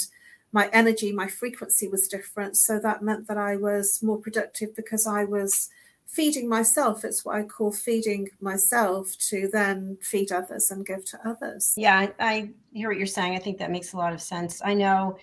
my 0.51 0.67
energy, 0.73 1.11
my 1.11 1.27
frequency 1.27 1.87
was 1.87 2.07
different. 2.07 2.57
So 2.57 2.79
that 2.79 3.03
meant 3.03 3.27
that 3.27 3.37
I 3.37 3.55
was 3.55 4.01
more 4.01 4.17
productive 4.17 4.75
because 4.75 5.05
I 5.05 5.25
was 5.25 5.69
feeding 6.11 6.49
myself. 6.49 7.05
It's 7.05 7.23
what 7.23 7.35
I 7.35 7.43
call 7.43 7.71
feeding 7.71 8.29
myself 8.41 9.15
to 9.29 9.47
then 9.51 9.97
feed 10.01 10.31
others 10.31 10.71
and 10.71 10.85
give 10.85 11.05
to 11.05 11.19
others. 11.27 11.73
Yeah, 11.77 11.97
I, 11.97 12.13
I 12.19 12.49
hear 12.73 12.89
what 12.89 12.97
you're 12.97 13.07
saying. 13.07 13.35
I 13.35 13.39
think 13.39 13.59
that 13.59 13.71
makes 13.71 13.93
a 13.93 13.97
lot 13.97 14.13
of 14.13 14.21
sense. 14.21 14.61
I 14.63 14.73
know 14.73 15.17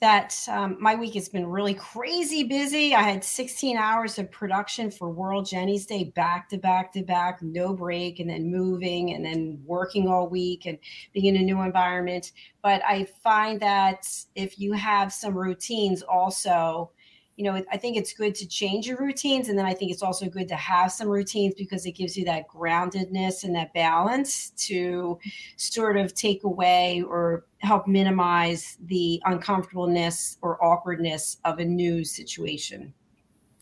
that 0.00 0.36
um, 0.50 0.76
my 0.80 0.94
week 0.96 1.14
has 1.14 1.28
been 1.28 1.46
really 1.46 1.74
crazy 1.74 2.42
busy. 2.42 2.94
I 2.94 3.02
had 3.02 3.24
16 3.24 3.76
hours 3.76 4.18
of 4.18 4.30
production 4.30 4.90
for 4.90 5.08
World 5.08 5.46
Jenny's 5.46 5.86
Day 5.86 6.12
back 6.16 6.48
to 6.50 6.58
back 6.58 6.92
to 6.92 7.02
back, 7.02 7.40
no 7.40 7.72
break, 7.72 8.18
and 8.18 8.28
then 8.28 8.50
moving 8.50 9.14
and 9.14 9.24
then 9.24 9.62
working 9.64 10.08
all 10.08 10.28
week 10.28 10.66
and 10.66 10.76
being 11.12 11.26
in 11.26 11.36
a 11.36 11.42
new 11.42 11.62
environment. 11.62 12.32
But 12.62 12.82
I 12.84 13.04
find 13.22 13.60
that 13.60 14.06
if 14.34 14.58
you 14.58 14.72
have 14.72 15.12
some 15.12 15.34
routines 15.34 16.02
also, 16.02 16.90
you 17.36 17.44
know, 17.44 17.64
I 17.70 17.76
think 17.76 17.96
it's 17.96 18.12
good 18.12 18.34
to 18.36 18.46
change 18.46 18.86
your 18.86 18.98
routines. 18.98 19.48
And 19.48 19.58
then 19.58 19.66
I 19.66 19.74
think 19.74 19.90
it's 19.90 20.02
also 20.02 20.28
good 20.28 20.48
to 20.48 20.56
have 20.56 20.92
some 20.92 21.08
routines 21.08 21.54
because 21.56 21.84
it 21.84 21.92
gives 21.92 22.16
you 22.16 22.24
that 22.26 22.48
groundedness 22.48 23.42
and 23.42 23.54
that 23.56 23.74
balance 23.74 24.50
to 24.68 25.18
sort 25.56 25.96
of 25.96 26.14
take 26.14 26.44
away 26.44 27.02
or 27.02 27.44
help 27.58 27.88
minimize 27.88 28.78
the 28.84 29.20
uncomfortableness 29.24 30.38
or 30.42 30.62
awkwardness 30.64 31.38
of 31.44 31.58
a 31.58 31.64
new 31.64 32.04
situation. 32.04 32.94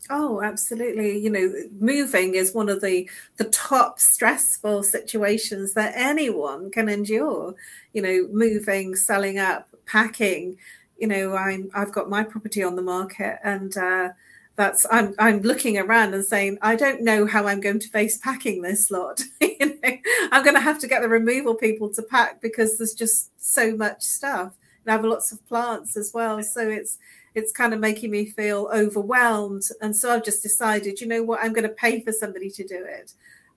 Oh, 0.09 0.41
absolutely. 0.41 1.17
You 1.17 1.29
know, 1.29 1.53
moving 1.79 2.35
is 2.35 2.53
one 2.53 2.67
of 2.67 2.81
the 2.81 3.09
the 3.37 3.45
top 3.45 3.99
stressful 3.99 4.83
situations 4.83 5.73
that 5.75 5.93
anyone 5.95 6.71
can 6.71 6.89
endure. 6.89 7.55
You 7.93 8.01
know, 8.01 8.27
moving, 8.31 8.95
selling 8.95 9.39
up, 9.39 9.69
packing, 9.85 10.57
you 11.03 11.09
know, 11.09 11.35
I'm 11.35 11.69
I've 11.73 11.91
got 11.91 12.09
my 12.09 12.23
property 12.23 12.63
on 12.63 12.77
the 12.77 12.81
market, 12.81 13.37
and 13.43 13.75
uh, 13.75 14.11
that's 14.55 14.85
I'm 14.89 15.13
I'm 15.19 15.41
looking 15.41 15.77
around 15.77 16.13
and 16.13 16.23
saying 16.23 16.59
I 16.61 16.77
don't 16.77 17.01
know 17.01 17.25
how 17.25 17.45
I'm 17.45 17.59
going 17.59 17.79
to 17.79 17.89
face 17.89 18.17
packing 18.19 18.61
this 18.61 18.89
lot. 18.89 19.21
you 19.41 19.77
know, 19.83 19.97
I'm 20.31 20.45
going 20.45 20.55
to 20.55 20.61
have 20.61 20.79
to 20.79 20.87
get 20.87 21.01
the 21.01 21.09
removal 21.09 21.55
people 21.55 21.93
to 21.95 22.03
pack 22.03 22.41
because 22.41 22.77
there's 22.77 22.93
just 22.93 23.31
so 23.37 23.75
much 23.75 24.01
stuff. 24.01 24.53
And 24.85 24.93
I 24.93 24.95
have 24.95 25.03
lots 25.03 25.33
of 25.33 25.45
plants 25.45 25.97
as 25.97 26.11
well, 26.13 26.41
so 26.41 26.69
it's 26.69 26.99
it's 27.35 27.51
kind 27.51 27.73
of 27.73 27.81
making 27.81 28.09
me 28.09 28.25
feel 28.25 28.69
overwhelmed. 28.73 29.63
And 29.81 29.93
so 29.93 30.09
I've 30.09 30.23
just 30.23 30.41
decided, 30.41 31.01
you 31.01 31.07
know 31.07 31.21
what, 31.21 31.41
I'm 31.43 31.51
going 31.51 31.67
to 31.67 31.75
pay 31.75 31.99
for 31.99 32.13
somebody 32.13 32.49
to 32.51 32.63
do 32.65 32.81
it, 32.87 33.11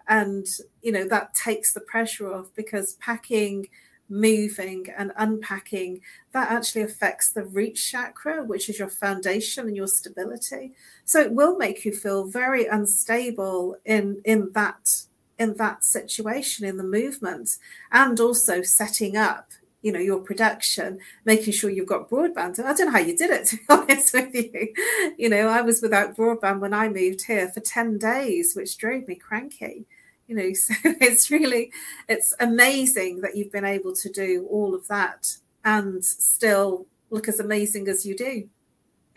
and 0.09 0.49
you 0.83 0.91
know 0.91 1.07
that 1.07 1.35
takes 1.35 1.73
the 1.73 1.81
pressure 1.81 2.35
off 2.35 2.49
because 2.57 2.95
packing 2.95 3.69
moving 4.09 4.87
and 4.97 5.13
unpacking, 5.17 6.01
that 6.33 6.51
actually 6.51 6.83
affects 6.83 7.31
the 7.31 7.45
root 7.45 7.75
chakra, 7.75 8.45
which 8.45 8.69
is 8.69 8.79
your 8.79 8.89
foundation 8.89 9.67
and 9.67 9.77
your 9.77 9.89
stability. 9.89 10.73
So 11.05 11.21
it 11.21 11.33
will 11.33 11.57
make 11.57 11.85
you 11.85 11.93
feel 11.93 12.27
very 12.27 12.67
unstable 12.67 13.77
in 13.85 14.21
in 14.25 14.51
that 14.55 15.03
in 15.39 15.55
that 15.55 15.85
situation 15.85 16.67
in 16.67 16.77
the 16.77 16.83
movement 16.83 17.59
and 17.93 18.19
also 18.21 18.63
setting 18.63 19.17
up 19.17 19.51
you 19.83 19.93
know 19.93 20.01
your 20.01 20.19
production 20.19 20.99
making 21.25 21.53
sure 21.53 21.71
you've 21.71 21.87
got 21.87 22.09
broadband. 22.09 22.59
I 22.59 22.73
don't 22.73 22.87
know 22.87 22.93
how 22.93 22.99
you 22.99 23.17
did 23.17 23.31
it 23.31 23.47
to 23.49 23.57
be 23.57 23.63
honest 23.69 24.15
with 24.15 24.35
you. 24.35 24.73
You 25.19 25.29
know 25.29 25.49
i 25.49 25.61
was 25.61 25.83
without 25.83 26.17
broadband 26.17 26.61
when 26.61 26.75
i 26.75 26.89
moved 26.89 27.23
here 27.27 27.49
for 27.49 27.61
10 27.61 27.99
days 27.99 28.55
which 28.55 28.79
drove 28.79 29.07
me 29.07 29.15
cranky 29.15 29.87
you 30.27 30.37
know 30.37 30.53
so 30.55 30.75
it's 30.85 31.31
really 31.31 31.73
it's 32.09 32.35
amazing 32.41 33.21
that 33.21 33.37
you've 33.37 33.53
been 33.53 33.65
able 33.65 33.95
to 33.95 34.11
do 34.11 34.47
all 34.51 34.75
of 34.75 34.87
that 34.89 35.27
and 35.65 36.05
still 36.05 36.87
look 37.11 37.29
as 37.29 37.41
amazing 37.41 37.89
as 37.89 38.05
you 38.05 38.17
do. 38.17 38.49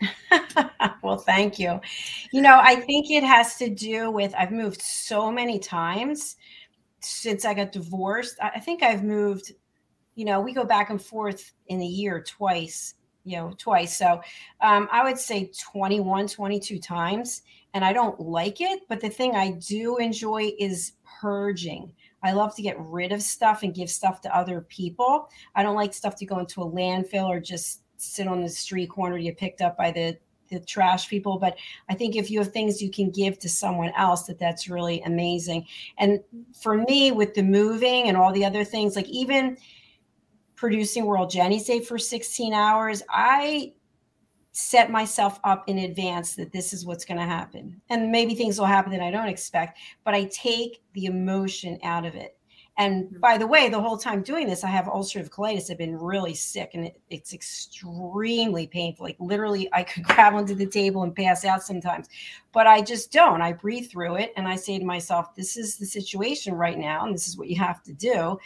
Well 1.02 1.18
thank 1.18 1.58
you. 1.58 1.80
You 2.32 2.42
know 2.42 2.58
i 2.62 2.76
think 2.76 3.10
it 3.10 3.24
has 3.24 3.56
to 3.56 3.68
do 3.68 4.10
with 4.10 4.34
i've 4.36 4.52
moved 4.52 4.80
so 4.82 5.30
many 5.30 5.58
times 5.58 6.36
since 7.00 7.44
i 7.44 7.54
got 7.54 7.72
divorced. 7.72 8.36
I 8.40 8.60
think 8.60 8.82
i've 8.82 9.02
moved 9.02 9.52
you 10.14 10.24
know 10.24 10.40
we 10.40 10.52
go 10.52 10.64
back 10.64 10.90
and 10.90 11.00
forth 11.02 11.52
in 11.68 11.80
a 11.80 11.86
year 11.86 12.22
twice 12.22 12.94
you 13.24 13.36
know 13.36 13.52
twice. 13.58 13.96
So 13.96 14.20
um, 14.60 14.88
i 14.92 15.02
would 15.02 15.18
say 15.18 15.50
21 15.58 16.28
22 16.28 16.78
times 16.78 17.42
and 17.74 17.84
i 17.84 17.92
don't 17.92 18.18
like 18.20 18.60
it 18.60 18.80
but 18.88 19.00
the 19.00 19.08
thing 19.08 19.34
i 19.34 19.50
do 19.52 19.96
enjoy 19.98 20.52
is 20.58 20.92
purging. 21.20 21.92
I 22.22 22.32
love 22.32 22.54
to 22.56 22.62
get 22.62 22.76
rid 22.78 23.12
of 23.12 23.22
stuff 23.22 23.62
and 23.62 23.74
give 23.74 23.90
stuff 23.90 24.20
to 24.22 24.36
other 24.36 24.62
people. 24.62 25.28
I 25.54 25.62
don't 25.62 25.76
like 25.76 25.94
stuff 25.94 26.16
to 26.16 26.26
go 26.26 26.38
into 26.38 26.62
a 26.62 26.70
landfill 26.70 27.28
or 27.28 27.40
just 27.40 27.82
sit 27.96 28.26
on 28.26 28.40
the 28.40 28.48
street 28.48 28.88
corner 28.88 29.18
to 29.18 29.22
get 29.22 29.36
picked 29.36 29.60
up 29.60 29.76
by 29.76 29.90
the 29.90 30.16
the 30.48 30.58
trash 30.58 31.08
people 31.08 31.38
but 31.38 31.56
i 31.88 31.94
think 31.94 32.16
if 32.16 32.28
you 32.28 32.40
have 32.40 32.50
things 32.50 32.82
you 32.82 32.90
can 32.90 33.08
give 33.08 33.38
to 33.38 33.48
someone 33.48 33.92
else 33.96 34.24
that 34.24 34.36
that's 34.36 34.68
really 34.68 35.00
amazing 35.02 35.64
and 35.98 36.18
for 36.60 36.76
me 36.76 37.12
with 37.12 37.34
the 37.34 37.42
moving 37.42 38.08
and 38.08 38.16
all 38.16 38.32
the 38.32 38.44
other 38.44 38.64
things 38.64 38.96
like 38.96 39.08
even 39.08 39.56
producing 40.56 41.04
world 41.04 41.30
jenny's 41.30 41.66
day 41.66 41.78
for 41.78 41.98
16 41.98 42.52
hours 42.52 43.00
i 43.10 43.72
set 44.52 44.90
myself 44.90 45.38
up 45.44 45.68
in 45.68 45.78
advance 45.78 46.34
that 46.34 46.52
this 46.52 46.72
is 46.72 46.84
what's 46.84 47.04
going 47.04 47.20
to 47.20 47.26
happen. 47.26 47.80
And 47.88 48.10
maybe 48.10 48.34
things 48.34 48.58
will 48.58 48.66
happen 48.66 48.92
that 48.92 49.00
I 49.00 49.10
don't 49.10 49.28
expect, 49.28 49.78
but 50.04 50.14
I 50.14 50.24
take 50.24 50.82
the 50.94 51.06
emotion 51.06 51.78
out 51.82 52.04
of 52.04 52.14
it. 52.14 52.36
And 52.80 53.04
mm-hmm. 53.04 53.20
by 53.20 53.36
the 53.36 53.46
way, 53.46 53.68
the 53.68 53.80
whole 53.80 53.98
time 53.98 54.22
doing 54.22 54.46
this, 54.46 54.64
I 54.64 54.68
have 54.68 54.86
ulcerative 54.86 55.28
colitis. 55.28 55.70
I've 55.70 55.78
been 55.78 55.98
really 55.98 56.34
sick 56.34 56.70
and 56.74 56.86
it, 56.86 57.00
it's 57.10 57.34
extremely 57.34 58.66
painful. 58.66 59.04
Like 59.04 59.16
literally, 59.20 59.68
I 59.72 59.82
could 59.82 60.02
grab 60.04 60.34
onto 60.34 60.54
the 60.54 60.66
table 60.66 61.02
and 61.02 61.14
pass 61.14 61.44
out 61.44 61.62
sometimes, 61.62 62.08
but 62.52 62.66
I 62.66 62.80
just 62.80 63.12
don't. 63.12 63.42
I 63.42 63.52
breathe 63.52 63.90
through 63.90 64.16
it 64.16 64.32
and 64.36 64.48
I 64.48 64.56
say 64.56 64.78
to 64.78 64.84
myself, 64.84 65.34
this 65.34 65.56
is 65.56 65.76
the 65.76 65.86
situation 65.86 66.54
right 66.54 66.78
now, 66.78 67.04
and 67.04 67.14
this 67.14 67.28
is 67.28 67.36
what 67.36 67.48
you 67.48 67.56
have 67.56 67.82
to 67.84 67.92
do. 67.92 68.38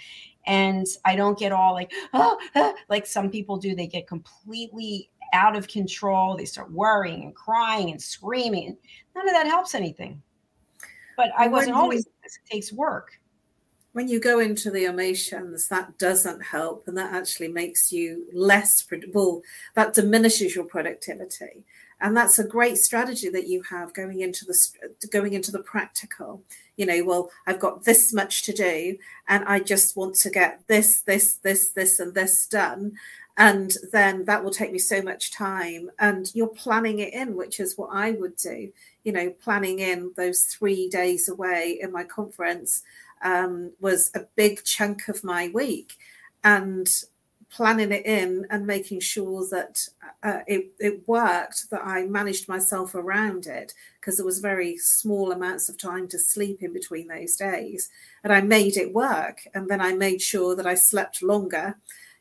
And 0.46 0.86
I 1.04 1.16
don't 1.16 1.38
get 1.38 1.52
all 1.52 1.72
like, 1.72 1.92
oh, 2.12 2.74
like 2.88 3.06
some 3.06 3.30
people 3.30 3.56
do. 3.56 3.74
They 3.74 3.86
get 3.86 4.06
completely 4.06 5.10
out 5.34 5.56
of 5.56 5.68
control. 5.68 6.36
They 6.36 6.46
start 6.46 6.70
worrying 6.70 7.24
and 7.24 7.34
crying 7.34 7.90
and 7.90 8.00
screaming. 8.00 8.76
None 9.14 9.28
of 9.28 9.34
that 9.34 9.46
helps 9.46 9.74
anything. 9.74 10.22
But 11.16 11.30
I 11.36 11.48
wasn't 11.48 11.76
always, 11.76 12.06
it 12.06 12.32
takes 12.50 12.72
work 12.72 13.12
when 13.94 14.08
you 14.08 14.18
go 14.18 14.40
into 14.40 14.72
the 14.72 14.86
emotions, 14.86 15.68
that 15.68 15.96
doesn't 15.98 16.42
help, 16.42 16.88
and 16.88 16.98
that 16.98 17.14
actually 17.14 17.46
makes 17.46 17.92
you 17.92 18.26
less 18.32 18.84
well. 19.12 19.40
That 19.76 19.94
diminishes 19.94 20.54
your 20.54 20.64
productivity, 20.64 21.64
and 22.00 22.16
that's 22.16 22.40
a 22.40 22.46
great 22.46 22.76
strategy 22.76 23.28
that 23.28 23.46
you 23.46 23.62
have 23.70 23.94
going 23.94 24.20
into 24.20 24.44
the 24.46 25.08
going 25.12 25.34
into 25.34 25.52
the 25.52 25.62
practical. 25.62 26.42
You 26.76 26.86
know, 26.86 27.04
well, 27.04 27.30
I've 27.46 27.60
got 27.60 27.84
this 27.84 28.12
much 28.12 28.42
to 28.42 28.52
do, 28.52 28.98
and 29.28 29.44
I 29.44 29.60
just 29.60 29.96
want 29.96 30.16
to 30.16 30.30
get 30.30 30.66
this, 30.66 31.02
this, 31.02 31.36
this, 31.36 31.70
this, 31.70 32.00
and 32.00 32.12
this 32.14 32.48
done, 32.48 32.94
and 33.36 33.74
then 33.92 34.24
that 34.26 34.44
will 34.44 34.52
take 34.52 34.72
me 34.72 34.78
so 34.78 35.02
much 35.02 35.32
time. 35.32 35.90
And 35.98 36.30
you're 36.34 36.46
planning 36.46 37.00
it 37.00 37.12
in, 37.12 37.34
which 37.34 37.58
is 37.58 37.76
what 37.76 37.90
I 37.92 38.12
would 38.12 38.36
do. 38.36 38.70
You 39.02 39.12
know, 39.12 39.30
planning 39.42 39.80
in 39.80 40.12
those 40.16 40.44
three 40.44 40.88
days 40.88 41.28
away 41.28 41.78
in 41.80 41.90
my 41.90 42.04
conference 42.04 42.82
um, 43.22 43.72
was 43.80 44.10
a 44.14 44.26
big 44.36 44.62
chunk 44.64 45.08
of 45.08 45.24
my 45.24 45.50
week. 45.52 45.94
And 46.44 46.88
planning 47.50 47.92
it 47.92 48.04
in 48.04 48.44
and 48.50 48.66
making 48.66 48.98
sure 48.98 49.46
that 49.48 49.88
uh, 50.24 50.40
it, 50.46 50.72
it 50.80 51.06
worked, 51.06 51.70
that 51.70 51.82
I 51.84 52.04
managed 52.04 52.48
myself 52.48 52.96
around 52.96 53.46
it, 53.46 53.72
because 54.00 54.16
there 54.16 54.26
was 54.26 54.40
very 54.40 54.76
small 54.76 55.30
amounts 55.30 55.68
of 55.68 55.78
time 55.78 56.08
to 56.08 56.18
sleep 56.18 56.62
in 56.62 56.72
between 56.72 57.06
those 57.06 57.36
days. 57.36 57.90
And 58.24 58.32
I 58.32 58.40
made 58.40 58.76
it 58.76 58.92
work. 58.92 59.46
And 59.54 59.68
then 59.68 59.80
I 59.80 59.92
made 59.92 60.20
sure 60.20 60.56
that 60.56 60.66
I 60.66 60.74
slept 60.74 61.22
longer 61.22 61.76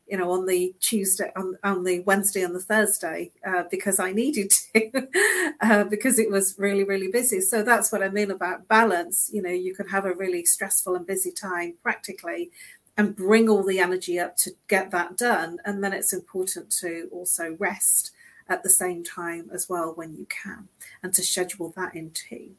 you 0.07 0.17
know, 0.17 0.31
on 0.31 0.45
the 0.45 0.73
Tuesday, 0.79 1.31
on, 1.35 1.57
on 1.63 1.83
the 1.83 2.01
Wednesday, 2.01 2.41
and 2.41 2.53
the 2.53 2.59
Thursday, 2.59 3.31
uh, 3.47 3.63
because 3.71 3.99
I 3.99 4.11
needed 4.11 4.51
to, 4.73 5.07
uh, 5.61 5.83
because 5.85 6.19
it 6.19 6.29
was 6.29 6.55
really, 6.57 6.83
really 6.83 7.09
busy. 7.09 7.41
So 7.41 7.63
that's 7.63 7.91
what 7.91 8.03
I 8.03 8.09
mean 8.09 8.31
about 8.31 8.67
balance. 8.67 9.29
You 9.33 9.41
know, 9.41 9.49
you 9.49 9.73
can 9.73 9.87
have 9.87 10.05
a 10.05 10.13
really 10.13 10.45
stressful 10.45 10.95
and 10.95 11.07
busy 11.07 11.31
time 11.31 11.75
practically 11.81 12.51
and 12.97 13.15
bring 13.15 13.49
all 13.49 13.63
the 13.63 13.79
energy 13.79 14.19
up 14.19 14.37
to 14.37 14.51
get 14.67 14.91
that 14.91 15.17
done. 15.17 15.57
And 15.65 15.83
then 15.83 15.93
it's 15.93 16.13
important 16.13 16.69
to 16.81 17.09
also 17.11 17.55
rest 17.59 18.11
at 18.49 18.61
the 18.61 18.69
same 18.69 19.03
time 19.03 19.49
as 19.53 19.69
well 19.69 19.93
when 19.95 20.15
you 20.15 20.25
can 20.25 20.67
and 21.01 21.13
to 21.13 21.23
schedule 21.23 21.73
that 21.75 21.95
in 21.95 22.11
too. 22.11 22.51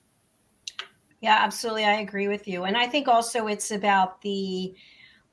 Yeah, 1.21 1.39
absolutely. 1.41 1.85
I 1.85 2.01
agree 2.01 2.29
with 2.29 2.49
you. 2.49 2.65
And 2.65 2.77
I 2.77 2.87
think 2.87 3.09
also 3.09 3.47
it's 3.47 3.71
about 3.71 4.21
the, 4.23 4.75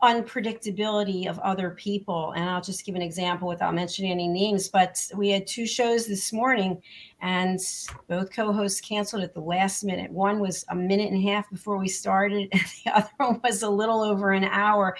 unpredictability 0.01 1.29
of 1.29 1.37
other 1.39 1.71
people. 1.71 2.31
And 2.31 2.49
I'll 2.49 2.61
just 2.61 2.85
give 2.85 2.95
an 2.95 3.01
example 3.01 3.47
without 3.47 3.75
mentioning 3.75 4.11
any 4.11 4.27
names. 4.27 4.67
But 4.67 4.99
we 5.15 5.29
had 5.29 5.45
two 5.45 5.67
shows 5.67 6.07
this 6.07 6.33
morning, 6.33 6.81
and 7.21 7.59
both 8.07 8.33
co 8.33 8.51
hosts 8.51 8.81
canceled 8.81 9.23
at 9.23 9.33
the 9.33 9.41
last 9.41 9.83
minute. 9.83 10.11
One 10.11 10.39
was 10.39 10.65
a 10.69 10.75
minute 10.75 11.11
and 11.11 11.23
a 11.23 11.31
half 11.31 11.49
before 11.49 11.77
we 11.77 11.87
started, 11.87 12.49
and 12.51 12.63
the 12.83 12.95
other 12.95 13.09
one 13.17 13.41
was 13.43 13.61
a 13.61 13.69
little 13.69 14.01
over 14.01 14.31
an 14.31 14.45
hour. 14.45 14.97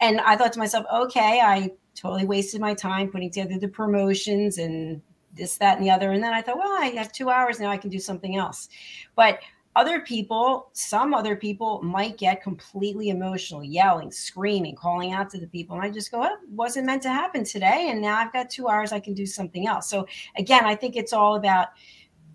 And 0.00 0.20
I 0.20 0.36
thought 0.36 0.52
to 0.54 0.58
myself, 0.58 0.84
okay, 0.92 1.40
I 1.42 1.70
totally 1.94 2.26
wasted 2.26 2.60
my 2.60 2.74
time 2.74 3.08
putting 3.08 3.30
together 3.30 3.58
the 3.58 3.68
promotions 3.68 4.58
and 4.58 5.00
this, 5.34 5.58
that, 5.58 5.76
and 5.76 5.86
the 5.86 5.90
other. 5.90 6.10
And 6.10 6.22
then 6.22 6.34
I 6.34 6.42
thought, 6.42 6.58
well, 6.58 6.76
I 6.80 6.86
have 6.96 7.12
two 7.12 7.30
hours 7.30 7.60
now, 7.60 7.70
I 7.70 7.76
can 7.76 7.90
do 7.90 8.00
something 8.00 8.36
else. 8.36 8.68
But 9.14 9.38
other 9.76 10.00
people, 10.00 10.70
some 10.72 11.14
other 11.14 11.36
people 11.36 11.80
might 11.82 12.18
get 12.18 12.42
completely 12.42 13.10
emotional, 13.10 13.62
yelling, 13.62 14.10
screaming, 14.10 14.74
calling 14.74 15.12
out 15.12 15.30
to 15.30 15.38
the 15.38 15.46
people. 15.46 15.76
And 15.76 15.84
I 15.84 15.90
just 15.90 16.10
go, 16.10 16.22
oh, 16.22 16.26
it 16.26 16.48
wasn't 16.50 16.86
meant 16.86 17.02
to 17.02 17.10
happen 17.10 17.44
today. 17.44 17.88
And 17.90 18.02
now 18.02 18.16
I've 18.16 18.32
got 18.32 18.50
two 18.50 18.68
hours, 18.68 18.92
I 18.92 18.98
can 18.98 19.14
do 19.14 19.26
something 19.26 19.68
else. 19.68 19.88
So 19.88 20.06
again, 20.36 20.64
I 20.64 20.74
think 20.74 20.96
it's 20.96 21.12
all 21.12 21.36
about 21.36 21.68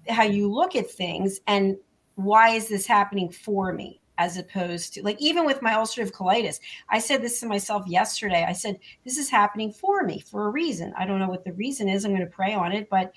how 0.08 0.24
you 0.24 0.52
look 0.52 0.76
at 0.76 0.90
things 0.90 1.42
and 1.48 1.76
why 2.16 2.50
is 2.50 2.70
this 2.70 2.88
happening 2.88 3.30
for 3.30 3.74
me? 3.74 4.02
As 4.18 4.38
opposed 4.38 4.94
to 4.94 5.04
like 5.04 5.20
even 5.20 5.46
with 5.46 5.62
my 5.62 5.74
ulcerative 5.74 6.14
colitis, 6.14 6.62
I 6.88 7.00
said 7.00 7.22
this 7.22 7.42
to 7.42 7.48
myself 7.48 7.86
yesterday. 7.86 8.46
I 8.48 8.54
said, 8.54 8.80
This 9.04 9.18
is 9.18 9.30
happening 9.30 9.74
for 9.74 10.04
me 10.04 10.22
for 10.22 10.48
a 10.48 10.52
reason. 10.52 10.94
I 10.98 11.06
don't 11.06 11.20
know 11.20 11.28
what 11.28 11.44
the 11.44 11.52
reason 11.52 11.90
is. 11.90 12.06
I'm 12.06 12.16
going 12.16 12.22
to 12.22 12.28
pray 12.28 12.54
on 12.54 12.72
it, 12.72 12.90
but 12.90 13.12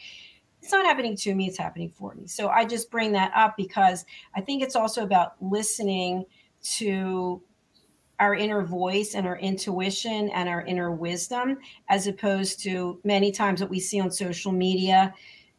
it's 0.62 0.72
not 0.72 0.84
happening 0.84 1.16
to 1.16 1.34
me, 1.34 1.46
it's 1.46 1.58
happening 1.58 1.90
for 1.90 2.14
me. 2.14 2.26
So 2.26 2.48
I 2.48 2.64
just 2.64 2.90
bring 2.90 3.12
that 3.12 3.32
up 3.34 3.56
because 3.56 4.04
I 4.34 4.40
think 4.40 4.62
it's 4.62 4.76
also 4.76 5.02
about 5.02 5.34
listening 5.40 6.24
to 6.76 7.42
our 8.20 8.34
inner 8.34 8.64
voice 8.64 9.14
and 9.14 9.26
our 9.26 9.38
intuition 9.38 10.28
and 10.30 10.48
our 10.48 10.62
inner 10.62 10.90
wisdom, 10.90 11.58
as 11.88 12.06
opposed 12.06 12.60
to 12.64 13.00
many 13.04 13.30
times 13.30 13.60
what 13.60 13.70
we 13.70 13.78
see 13.78 14.00
on 14.00 14.10
social 14.10 14.50
media. 14.50 15.14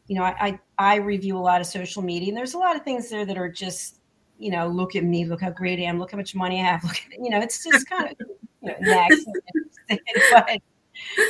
You 0.06 0.16
know, 0.16 0.24
I, 0.24 0.36
I, 0.40 0.58
I 0.78 0.96
review 0.96 1.38
a 1.38 1.40
lot 1.40 1.60
of 1.60 1.66
social 1.66 2.02
media, 2.02 2.28
and 2.28 2.36
there's 2.36 2.54
a 2.54 2.58
lot 2.58 2.76
of 2.76 2.82
things 2.82 3.08
there 3.08 3.24
that 3.24 3.38
are 3.38 3.48
just, 3.48 4.00
you 4.38 4.50
know, 4.50 4.66
look 4.66 4.94
at 4.94 5.04
me, 5.04 5.24
look 5.24 5.40
how 5.40 5.50
great 5.50 5.78
I 5.78 5.82
am, 5.84 5.98
look 5.98 6.10
how 6.10 6.18
much 6.18 6.34
money 6.34 6.60
I 6.60 6.64
have, 6.64 6.84
look 6.84 6.96
at, 6.96 7.18
you 7.18 7.30
know, 7.30 7.40
it's 7.40 7.64
just 7.64 7.88
kind 7.88 8.10
of 8.10 8.26
you 8.62 8.74
know, 8.78 9.08
but 10.32 10.60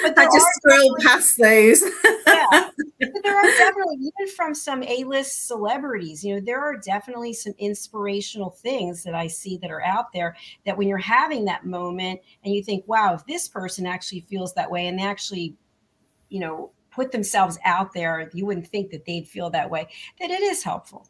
but 0.02 0.18
I 0.18 0.24
just 0.24 0.46
scrolled 0.56 0.98
past 1.00 1.38
those. 1.38 1.82
yeah, 2.26 2.70
But 3.00 3.22
there 3.22 3.36
are 3.36 3.42
definitely 3.58 3.96
even 3.96 4.34
from 4.34 4.54
some 4.54 4.82
A-list 4.82 5.46
celebrities. 5.46 6.24
You 6.24 6.34
know, 6.34 6.40
there 6.40 6.60
are 6.60 6.76
definitely 6.76 7.32
some 7.32 7.54
inspirational 7.58 8.50
things 8.50 9.04
that 9.04 9.14
I 9.14 9.26
see 9.26 9.56
that 9.58 9.70
are 9.70 9.82
out 9.84 10.12
there. 10.12 10.36
That 10.66 10.76
when 10.76 10.88
you're 10.88 10.98
having 10.98 11.44
that 11.46 11.64
moment 11.66 12.20
and 12.44 12.54
you 12.54 12.62
think, 12.62 12.86
"Wow, 12.86 13.14
if 13.14 13.26
this 13.26 13.48
person 13.48 13.86
actually 13.86 14.20
feels 14.20 14.54
that 14.54 14.70
way," 14.70 14.86
and 14.86 14.98
they 14.98 15.04
actually, 15.04 15.56
you 16.28 16.40
know, 16.40 16.72
put 16.90 17.12
themselves 17.12 17.58
out 17.64 17.92
there, 17.92 18.30
you 18.34 18.46
wouldn't 18.46 18.66
think 18.66 18.90
that 18.90 19.04
they'd 19.04 19.28
feel 19.28 19.50
that 19.50 19.70
way. 19.70 19.88
That 20.20 20.30
it 20.30 20.42
is 20.42 20.62
helpful. 20.62 21.06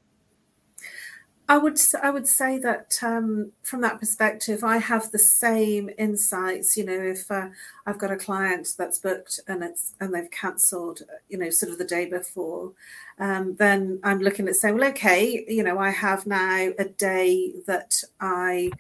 I 1.50 1.58
would 1.58 1.80
I 2.00 2.10
would 2.10 2.28
say 2.28 2.60
that 2.60 2.96
um, 3.02 3.50
from 3.64 3.80
that 3.80 3.98
perspective, 3.98 4.62
I 4.62 4.76
have 4.76 5.10
the 5.10 5.18
same 5.18 5.90
insights. 5.98 6.76
You 6.76 6.84
know, 6.84 6.92
if 6.92 7.28
uh, 7.28 7.48
I've 7.84 7.98
got 7.98 8.12
a 8.12 8.16
client 8.16 8.68
that's 8.78 9.00
booked 9.00 9.40
and 9.48 9.64
it's 9.64 9.96
and 9.98 10.14
they've 10.14 10.30
cancelled, 10.30 11.02
you 11.28 11.36
know, 11.36 11.50
sort 11.50 11.72
of 11.72 11.78
the 11.78 11.84
day 11.84 12.06
before, 12.06 12.70
um, 13.18 13.56
then 13.56 13.98
I'm 14.04 14.20
looking 14.20 14.46
at 14.46 14.54
saying, 14.54 14.76
well, 14.78 14.90
okay, 14.90 15.44
you 15.48 15.64
know, 15.64 15.76
I 15.80 15.90
have 15.90 16.24
now 16.24 16.70
a 16.78 16.84
day 16.84 17.54
that 17.66 17.94
I 18.20 18.70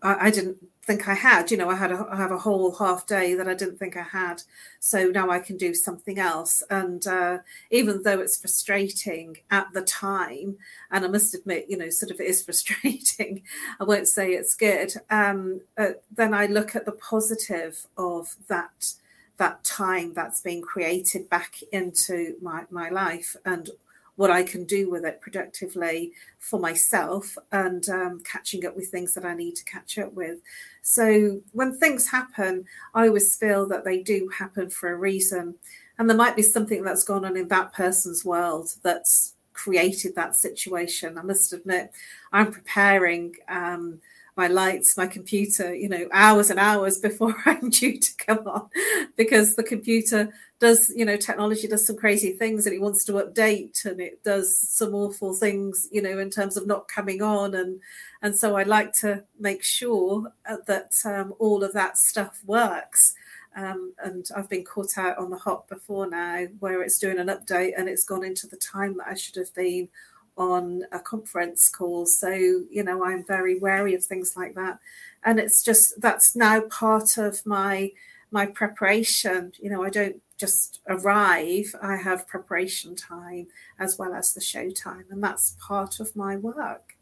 I, 0.00 0.28
I 0.28 0.30
didn't 0.30 0.58
think 0.86 1.08
I 1.08 1.14
had. 1.14 1.50
You 1.50 1.56
know, 1.56 1.68
I 1.68 1.74
had 1.74 1.90
a, 1.90 2.06
I 2.10 2.16
have 2.16 2.30
a 2.30 2.38
whole 2.38 2.72
half 2.72 3.06
day 3.06 3.34
that 3.34 3.48
I 3.48 3.54
didn't 3.54 3.78
think 3.78 3.96
I 3.96 4.02
had. 4.02 4.42
So 4.78 5.08
now 5.08 5.30
I 5.30 5.40
can 5.40 5.56
do 5.56 5.74
something 5.74 6.18
else. 6.18 6.62
And 6.70 7.06
uh, 7.06 7.38
even 7.70 8.02
though 8.02 8.20
it's 8.20 8.40
frustrating 8.40 9.38
at 9.50 9.72
the 9.72 9.82
time, 9.82 10.56
and 10.90 11.04
I 11.04 11.08
must 11.08 11.34
admit, 11.34 11.66
you 11.68 11.76
know, 11.76 11.90
sort 11.90 12.12
of 12.12 12.20
it 12.20 12.28
is 12.28 12.42
frustrating. 12.44 13.42
I 13.80 13.84
won't 13.84 14.08
say 14.08 14.30
it's 14.30 14.54
good. 14.54 14.92
Um, 15.10 15.60
uh, 15.76 15.90
then 16.14 16.32
I 16.32 16.46
look 16.46 16.76
at 16.76 16.86
the 16.86 16.92
positive 16.92 17.86
of 17.98 18.36
that 18.48 18.92
that 19.38 19.62
time 19.62 20.14
that's 20.14 20.40
being 20.40 20.62
created 20.62 21.28
back 21.28 21.56
into 21.70 22.36
my 22.40 22.64
my 22.70 22.88
life 22.88 23.36
and 23.44 23.68
what 24.16 24.30
I 24.30 24.42
can 24.42 24.64
do 24.64 24.90
with 24.90 25.04
it 25.04 25.20
productively 25.20 26.12
for 26.38 26.58
myself 26.58 27.36
and 27.52 27.88
um, 27.88 28.22
catching 28.24 28.66
up 28.66 28.74
with 28.74 28.88
things 28.88 29.14
that 29.14 29.24
I 29.24 29.34
need 29.34 29.56
to 29.56 29.64
catch 29.64 29.98
up 29.98 30.12
with. 30.14 30.38
So 30.82 31.40
when 31.52 31.78
things 31.78 32.08
happen, 32.08 32.64
I 32.94 33.06
always 33.06 33.36
feel 33.36 33.66
that 33.68 33.84
they 33.84 34.02
do 34.02 34.28
happen 34.36 34.70
for 34.70 34.90
a 34.90 34.96
reason. 34.96 35.54
And 35.98 36.08
there 36.08 36.16
might 36.16 36.36
be 36.36 36.42
something 36.42 36.82
that's 36.82 37.04
gone 37.04 37.24
on 37.24 37.36
in 37.36 37.48
that 37.48 37.72
person's 37.72 38.24
world 38.24 38.74
that's 38.82 39.34
created 39.52 40.14
that 40.14 40.34
situation. 40.36 41.18
I 41.18 41.22
must 41.22 41.52
admit, 41.52 41.92
I'm 42.32 42.52
preparing. 42.52 43.36
Um, 43.48 44.00
my 44.36 44.48
lights, 44.48 44.96
my 44.96 45.06
computer, 45.06 45.74
you 45.74 45.88
know, 45.88 46.06
hours 46.12 46.50
and 46.50 46.58
hours 46.58 46.98
before 47.08 47.34
I'm 47.46 47.70
due 47.70 47.98
to 47.98 48.16
come 48.18 48.46
on 48.46 48.68
because 49.16 49.56
the 49.56 49.62
computer 49.62 50.32
does, 50.58 50.90
you 50.94 51.04
know, 51.04 51.16
technology 51.16 51.68
does 51.68 51.86
some 51.86 51.96
crazy 51.96 52.32
things 52.32 52.66
and 52.66 52.74
it 52.74 52.80
wants 52.80 53.04
to 53.04 53.12
update 53.12 53.84
and 53.84 54.00
it 54.00 54.22
does 54.24 54.58
some 54.58 54.94
awful 54.94 55.34
things, 55.34 55.88
you 55.92 56.00
know, 56.00 56.18
in 56.18 56.30
terms 56.30 56.56
of 56.56 56.66
not 56.66 56.88
coming 56.88 57.20
on. 57.20 57.54
And, 57.54 57.80
and 58.22 58.36
so 58.36 58.56
I 58.56 58.62
like 58.62 58.92
to 59.00 59.24
make 59.38 59.62
sure 59.62 60.32
uh, 60.48 60.56
that 60.66 60.92
um, 61.04 61.34
all 61.38 61.62
of 61.62 61.74
that 61.74 61.98
stuff 61.98 62.40
works. 62.46 63.14
Um, 63.54 63.94
and 64.02 64.26
I've 64.36 64.48
been 64.48 64.64
caught 64.64 64.98
out 64.98 65.18
on 65.18 65.30
the 65.30 65.38
hop 65.38 65.68
before 65.68 66.08
now 66.08 66.46
where 66.58 66.82
it's 66.82 66.98
doing 66.98 67.18
an 67.18 67.28
update 67.28 67.72
and 67.76 67.88
it's 67.88 68.04
gone 68.04 68.24
into 68.24 68.46
the 68.46 68.56
time 68.56 68.96
that 68.98 69.08
I 69.08 69.14
should 69.14 69.36
have 69.36 69.54
been 69.54 69.88
on 70.36 70.84
a 70.92 71.00
conference 71.00 71.70
call. 71.70 72.06
So, 72.06 72.30
you 72.30 72.82
know, 72.82 73.04
I'm 73.04 73.24
very 73.24 73.58
wary 73.58 73.94
of 73.94 74.04
things 74.04 74.36
like 74.36 74.54
that. 74.54 74.78
And 75.24 75.38
it's 75.38 75.62
just 75.62 76.00
that's 76.00 76.36
now 76.36 76.60
part 76.62 77.16
of 77.16 77.44
my 77.46 77.92
my 78.30 78.46
preparation. 78.46 79.52
You 79.58 79.70
know, 79.70 79.82
I 79.82 79.90
don't 79.90 80.20
just 80.36 80.80
arrive, 80.88 81.74
I 81.82 81.96
have 81.96 82.26
preparation 82.26 82.94
time 82.94 83.48
as 83.78 83.98
well 83.98 84.14
as 84.14 84.34
the 84.34 84.40
show 84.40 84.70
time. 84.70 85.04
And 85.10 85.22
that's 85.22 85.56
part 85.60 86.00
of 86.00 86.14
my 86.14 86.36
work. 86.36 86.96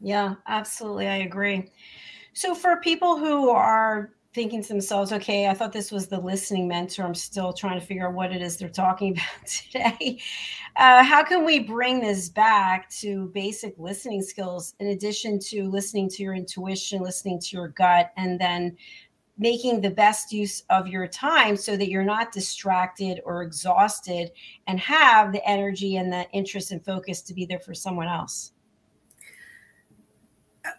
Yeah, 0.00 0.34
absolutely. 0.46 1.08
I 1.08 1.16
agree. 1.18 1.70
So, 2.32 2.54
for 2.54 2.76
people 2.76 3.18
who 3.18 3.50
are 3.50 4.12
thinking 4.34 4.62
to 4.62 4.68
themselves, 4.68 5.12
okay, 5.12 5.48
I 5.48 5.54
thought 5.54 5.72
this 5.72 5.90
was 5.90 6.06
the 6.06 6.20
listening 6.20 6.68
mentor. 6.68 7.02
I'm 7.02 7.14
still 7.14 7.52
trying 7.52 7.80
to 7.80 7.84
figure 7.84 8.06
out 8.06 8.14
what 8.14 8.30
it 8.30 8.40
is 8.40 8.56
they're 8.56 8.68
talking 8.68 9.12
about 9.12 9.46
today. 9.46 10.20
Uh, 10.76 11.02
how 11.02 11.24
can 11.24 11.44
we 11.44 11.58
bring 11.58 12.00
this 12.00 12.28
back 12.28 12.88
to 12.90 13.26
basic 13.34 13.74
listening 13.78 14.22
skills 14.22 14.74
in 14.78 14.88
addition 14.88 15.40
to 15.40 15.64
listening 15.64 16.08
to 16.10 16.22
your 16.22 16.34
intuition, 16.34 17.02
listening 17.02 17.40
to 17.40 17.56
your 17.56 17.68
gut, 17.68 18.12
and 18.16 18.40
then 18.40 18.76
making 19.38 19.80
the 19.80 19.90
best 19.90 20.32
use 20.32 20.64
of 20.68 20.88
your 20.88 21.06
time 21.06 21.56
so 21.56 21.76
that 21.76 21.88
you're 21.88 22.04
not 22.04 22.32
distracted 22.32 23.20
or 23.24 23.42
exhausted 23.42 24.32
and 24.66 24.80
have 24.80 25.32
the 25.32 25.48
energy 25.48 25.96
and 25.96 26.12
the 26.12 26.28
interest 26.32 26.72
and 26.72 26.84
focus 26.84 27.22
to 27.22 27.34
be 27.34 27.46
there 27.46 27.60
for 27.60 27.74
someone 27.74 28.08
else? 28.08 28.52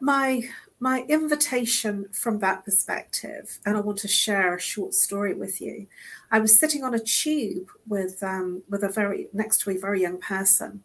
My 0.02 0.43
my 0.82 1.04
invitation 1.10 2.08
from 2.13 2.39
that 2.39 2.63
perspective, 2.63 3.60
and 3.65 3.76
I 3.76 3.82
want 3.82 3.98
to 4.00 4.08
share 4.08 4.56
a 4.56 4.62
short 4.62 4.93
story 4.93 5.34
with 5.34 5.60
you. 5.60 5.88
I 6.32 6.39
was 6.39 6.58
sitting 6.58 6.84
on 6.84 6.93
a 6.93 7.00
tube 7.00 7.67
with 7.88 8.22
um, 8.24 8.63
with 8.69 8.84
a 8.84 8.89
very 8.89 9.28
next 9.34 9.62
to 9.62 9.72
a 9.72 9.78
very 9.78 10.02
young 10.02 10.19
person, 10.19 10.84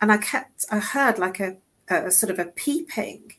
and 0.00 0.10
I 0.10 0.18
kept 0.18 0.64
I 0.70 0.78
heard 0.78 1.18
like 1.18 1.38
a, 1.38 1.58
a 1.88 2.10
sort 2.10 2.30
of 2.30 2.38
a 2.38 2.46
peeping, 2.46 3.32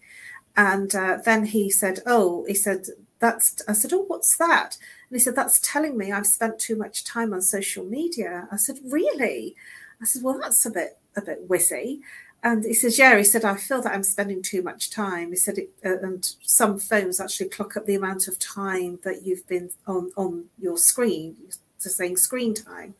and 0.55 0.93
uh, 0.95 1.17
then 1.25 1.45
he 1.45 1.69
said, 1.69 1.99
"Oh," 2.05 2.45
he 2.47 2.53
said, 2.53 2.85
"That's." 3.19 3.61
I 3.67 3.73
said, 3.73 3.93
"Oh, 3.93 4.05
what's 4.07 4.37
that?" 4.37 4.77
And 5.09 5.17
he 5.17 5.19
said, 5.19 5.35
"That's 5.35 5.59
telling 5.59 5.97
me 5.97 6.11
I've 6.11 6.27
spent 6.27 6.59
too 6.59 6.75
much 6.75 7.03
time 7.03 7.33
on 7.33 7.41
social 7.41 7.85
media." 7.85 8.47
I 8.51 8.57
said, 8.57 8.79
"Really?" 8.85 9.55
I 10.01 10.05
said, 10.05 10.23
"Well, 10.23 10.39
that's 10.39 10.65
a 10.65 10.71
bit 10.71 10.97
a 11.15 11.21
bit 11.21 11.47
wizzy." 11.49 12.01
And 12.43 12.63
he 12.63 12.73
says, 12.73 12.99
yeah, 12.99 13.17
he 13.17 13.23
said, 13.23 13.43
I 13.43 13.55
feel 13.55 13.81
that 13.81 13.93
I'm 13.93 14.03
spending 14.03 14.41
too 14.41 14.61
much 14.61 14.91
time. 14.91 15.31
He 15.31 15.35
said, 15.35 15.57
it, 15.57 15.71
uh, 15.83 15.97
and 15.99 16.23
some 16.41 16.79
phones 16.79 17.19
actually 17.19 17.49
clock 17.49 17.75
up 17.75 17.85
the 17.85 17.95
amount 17.95 18.27
of 18.27 18.37
time 18.37 18.99
that 19.03 19.25
you've 19.25 19.47
been 19.47 19.71
on, 19.87 20.11
on 20.15 20.45
your 20.59 20.77
screen, 20.77 21.35
to 21.81 21.89
saying 21.89 22.17
screen 22.17 22.53
time. 22.53 22.93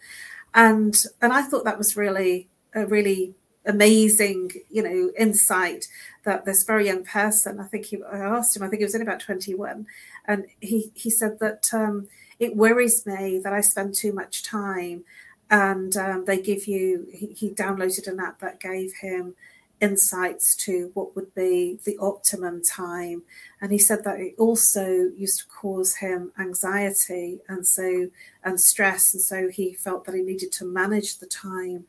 And, 0.53 1.01
and 1.21 1.31
I 1.31 1.43
thought 1.43 1.65
that 1.65 1.77
was 1.77 1.95
really, 1.95 2.49
a 2.73 2.87
really 2.87 3.35
amazing, 3.67 4.51
you 4.71 4.81
know, 4.81 5.11
insight 5.17 5.87
that 6.23 6.45
this 6.45 6.63
very 6.63 6.87
young 6.87 7.03
person, 7.03 7.59
I 7.59 7.65
think 7.65 7.85
he, 7.85 8.01
I 8.03 8.17
asked 8.17 8.55
him, 8.55 8.63
I 8.63 8.67
think 8.67 8.79
he 8.79 8.85
was 8.85 8.95
only 8.95 9.05
about 9.05 9.19
21. 9.19 9.85
And 10.25 10.45
he, 10.59 10.91
he 10.95 11.09
said 11.09 11.39
that 11.39 11.69
um, 11.73 12.07
it 12.39 12.55
worries 12.55 13.05
me 13.05 13.39
that 13.43 13.53
I 13.53 13.61
spend 13.61 13.93
too 13.93 14.13
much 14.13 14.43
time 14.43 15.03
and 15.49 15.95
um, 15.95 16.25
they 16.25 16.41
give 16.41 16.67
you 16.67 17.07
he, 17.13 17.27
he, 17.27 17.49
downloaded 17.49 18.07
an 18.07 18.19
app 18.19 18.39
that 18.39 18.59
gave 18.59 18.93
him 19.01 19.35
insights 19.79 20.55
to 20.55 20.91
what 20.93 21.15
would 21.15 21.33
be 21.35 21.79
the 21.85 21.97
optimum 21.99 22.61
time 22.63 23.21
and 23.61 23.71
he 23.71 23.77
said 23.77 24.03
that 24.03 24.19
it 24.19 24.33
also 24.37 24.85
used 25.15 25.39
to 25.39 25.45
cause 25.45 25.95
him 25.95 26.31
anxiety 26.39 27.39
and 27.47 27.65
so 27.65 28.09
and 28.43 28.59
stress 28.59 29.13
and 29.13 29.21
so 29.21 29.49
he 29.49 29.73
felt 29.73 30.03
that 30.03 30.15
he 30.15 30.21
needed 30.21 30.51
to 30.51 30.65
manage 30.65 31.19
the 31.19 31.27
time 31.27 31.85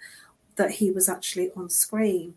that 0.59 0.73
he 0.73 0.91
was 0.91 1.09
actually 1.09 1.51
on 1.57 1.71
screen 1.71 2.35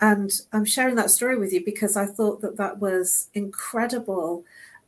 and 0.00 0.40
i'm 0.52 0.64
sharing 0.64 0.96
that 0.96 1.10
story 1.10 1.36
with 1.36 1.52
you 1.52 1.62
because 1.64 1.96
i 1.96 2.06
thought 2.06 2.40
that 2.40 2.56
that 2.56 2.78
was 2.78 3.28
incredible 3.34 4.44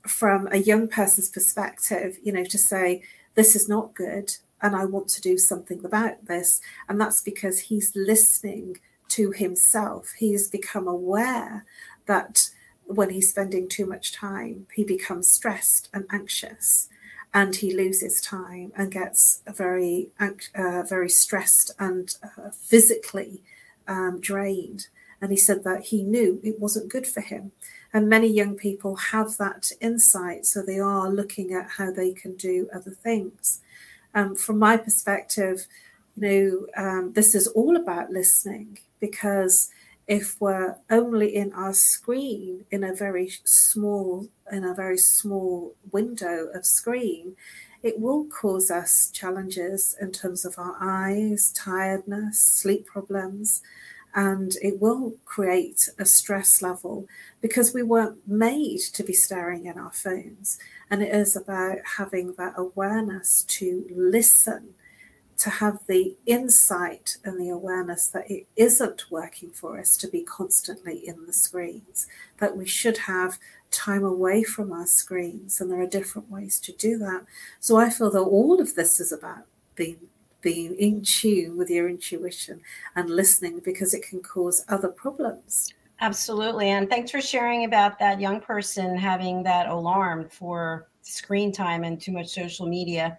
from 0.07 0.49
a 0.51 0.59
young 0.59 0.89
person's 0.89 1.29
perspective 1.29 2.19
you 2.23 2.33
know 2.33 2.45
to 2.45 2.59
say 2.59 3.03
this 3.35 3.55
is 3.55 3.69
not 3.69 3.95
good 3.95 4.33
and 4.61 4.75
I 4.75 4.85
want 4.85 5.09
to 5.11 5.21
do 5.21 5.39
something 5.39 5.85
about 5.85 6.27
this. 6.27 6.61
And 6.89 7.01
that's 7.01 7.23
because 7.23 7.61
he's 7.61 7.95
listening 7.95 8.79
to 9.11 9.31
himself. 9.31 10.15
He's 10.19 10.49
become 10.49 10.87
aware 10.87 11.65
that 12.07 12.51
when 12.87 13.11
he's 13.11 13.31
spending 13.31 13.69
too 13.69 13.87
much 13.87 14.13
time, 14.13 14.67
he 14.75 14.85
becomes 14.85 15.31
stressed 15.31 15.89
and 15.93 16.07
anxious 16.11 16.89
and 17.35 17.57
he 17.57 17.75
loses 17.75 18.21
time 18.21 18.73
and 18.77 18.91
gets 18.91 19.43
very, 19.47 20.09
uh, 20.19 20.83
very 20.83 21.09
stressed 21.09 21.71
and 21.79 22.17
uh, 22.23 22.51
physically 22.51 23.43
um, 23.87 24.21
drained. 24.21 24.89
And 25.21 25.31
he 25.31 25.37
said 25.37 25.65
that 25.65 25.87
he 25.87 26.03
knew 26.03 26.41
it 26.43 26.61
wasn't 26.61 26.91
good 26.91 27.07
for 27.07 27.21
him. 27.21 27.53
And 27.93 28.09
many 28.09 28.29
young 28.29 28.55
people 28.55 28.97
have 28.97 29.37
that 29.39 29.73
insight. 29.81 30.47
So 30.47 30.63
they 30.63 30.79
are 30.79 31.11
looking 31.11 31.53
at 31.53 31.71
how 31.71 31.91
they 31.91 32.13
can 32.13 32.35
do 32.37 32.69
other 32.73 32.91
things 32.91 33.61
um, 34.15 34.35
from 34.35 34.59
my 34.59 34.77
perspective, 34.77 35.67
you 36.17 36.67
know, 36.77 36.83
um, 36.83 37.13
this 37.13 37.35
is 37.35 37.47
all 37.49 37.77
about 37.77 38.11
listening 38.11 38.79
because 39.01 39.71
if 40.09 40.41
we're 40.41 40.77
only 40.91 41.37
in 41.37 41.53
our 41.53 41.75
screen 41.75 42.65
in 42.71 42.83
a 42.83 42.95
very 42.95 43.31
small 43.45 44.29
in 44.51 44.65
a 44.65 44.75
very 44.75 44.99
small 44.99 45.75
window 45.93 46.49
of 46.55 46.67
screen 46.67 47.37
it 47.83 48.01
will 48.01 48.25
cause 48.25 48.71
us 48.71 49.11
challenges 49.13 49.97
in 50.01 50.11
terms 50.11 50.45
of 50.45 50.59
our 50.59 50.77
eyes 50.81 51.53
tiredness 51.53 52.39
sleep 52.41 52.87
problems 52.87 53.63
and 54.15 54.57
it 54.63 54.81
will 54.81 55.15
create 55.25 55.89
a 55.99 56.05
stress 56.05 56.63
level 56.63 57.07
because 57.41 57.75
we 57.75 57.83
weren't 57.83 58.27
made 58.27 58.81
to 58.81 59.05
be 59.05 59.13
staring 59.13 59.69
at 59.69 59.77
our 59.77 59.93
phones. 59.93 60.59
And 60.91 61.03
it 61.03 61.15
is 61.15 61.37
about 61.37 61.79
having 61.97 62.35
that 62.35 62.55
awareness 62.57 63.45
to 63.49 63.87
listen, 63.95 64.75
to 65.39 65.51
have 65.51 65.79
the 65.87 66.17
insight 66.27 67.17
and 67.25 67.41
the 67.41 67.49
awareness 67.49 68.09
that 68.09 68.31
it 68.31 68.47
isn't 68.57 69.11
working 69.11 69.51
for 69.51 69.79
us 69.79 69.97
to 69.97 70.09
be 70.09 70.23
constantly 70.23 71.07
in 71.07 71.27
the 71.27 71.33
screens, 71.33 72.09
that 72.39 72.57
we 72.57 72.67
should 72.67 72.99
have 72.99 73.39
time 73.71 74.05
away 74.05 74.43
from 74.43 74.73
our 74.73 74.87
screens. 74.87 75.61
And 75.61 75.71
there 75.71 75.81
are 75.81 75.87
different 75.87 76.31
ways 76.31 76.59
to 76.61 76.73
do 76.73 76.99
that. 76.99 77.25
So 77.61 77.77
I 77.77 77.89
feel 77.89 78.11
that 78.11 78.21
all 78.21 78.61
of 78.61 78.75
this 78.75 79.01
is 79.01 79.13
about 79.13 79.47
being 79.75 79.99
being 80.41 80.77
in 80.77 81.03
tune 81.03 81.57
with 81.57 81.69
your 81.69 81.89
intuition 81.89 82.61
and 82.95 83.11
listening 83.11 83.61
because 83.65 83.93
it 83.93 84.07
can 84.09 84.21
cause 84.21 84.65
other 84.69 84.87
problems. 84.87 85.75
Absolutely. 86.01 86.69
And 86.69 86.89
thanks 86.89 87.11
for 87.11 87.21
sharing 87.21 87.65
about 87.65 87.99
that 87.99 88.21
young 88.21 88.41
person 88.41 88.97
having 88.97 89.43
that 89.43 89.67
alarm 89.67 90.29
for 90.31 90.87
screen 91.03 91.51
time 91.51 91.83
and 91.83 92.01
too 92.01 92.13
much 92.13 92.29
social 92.29 92.67
media. 92.67 93.19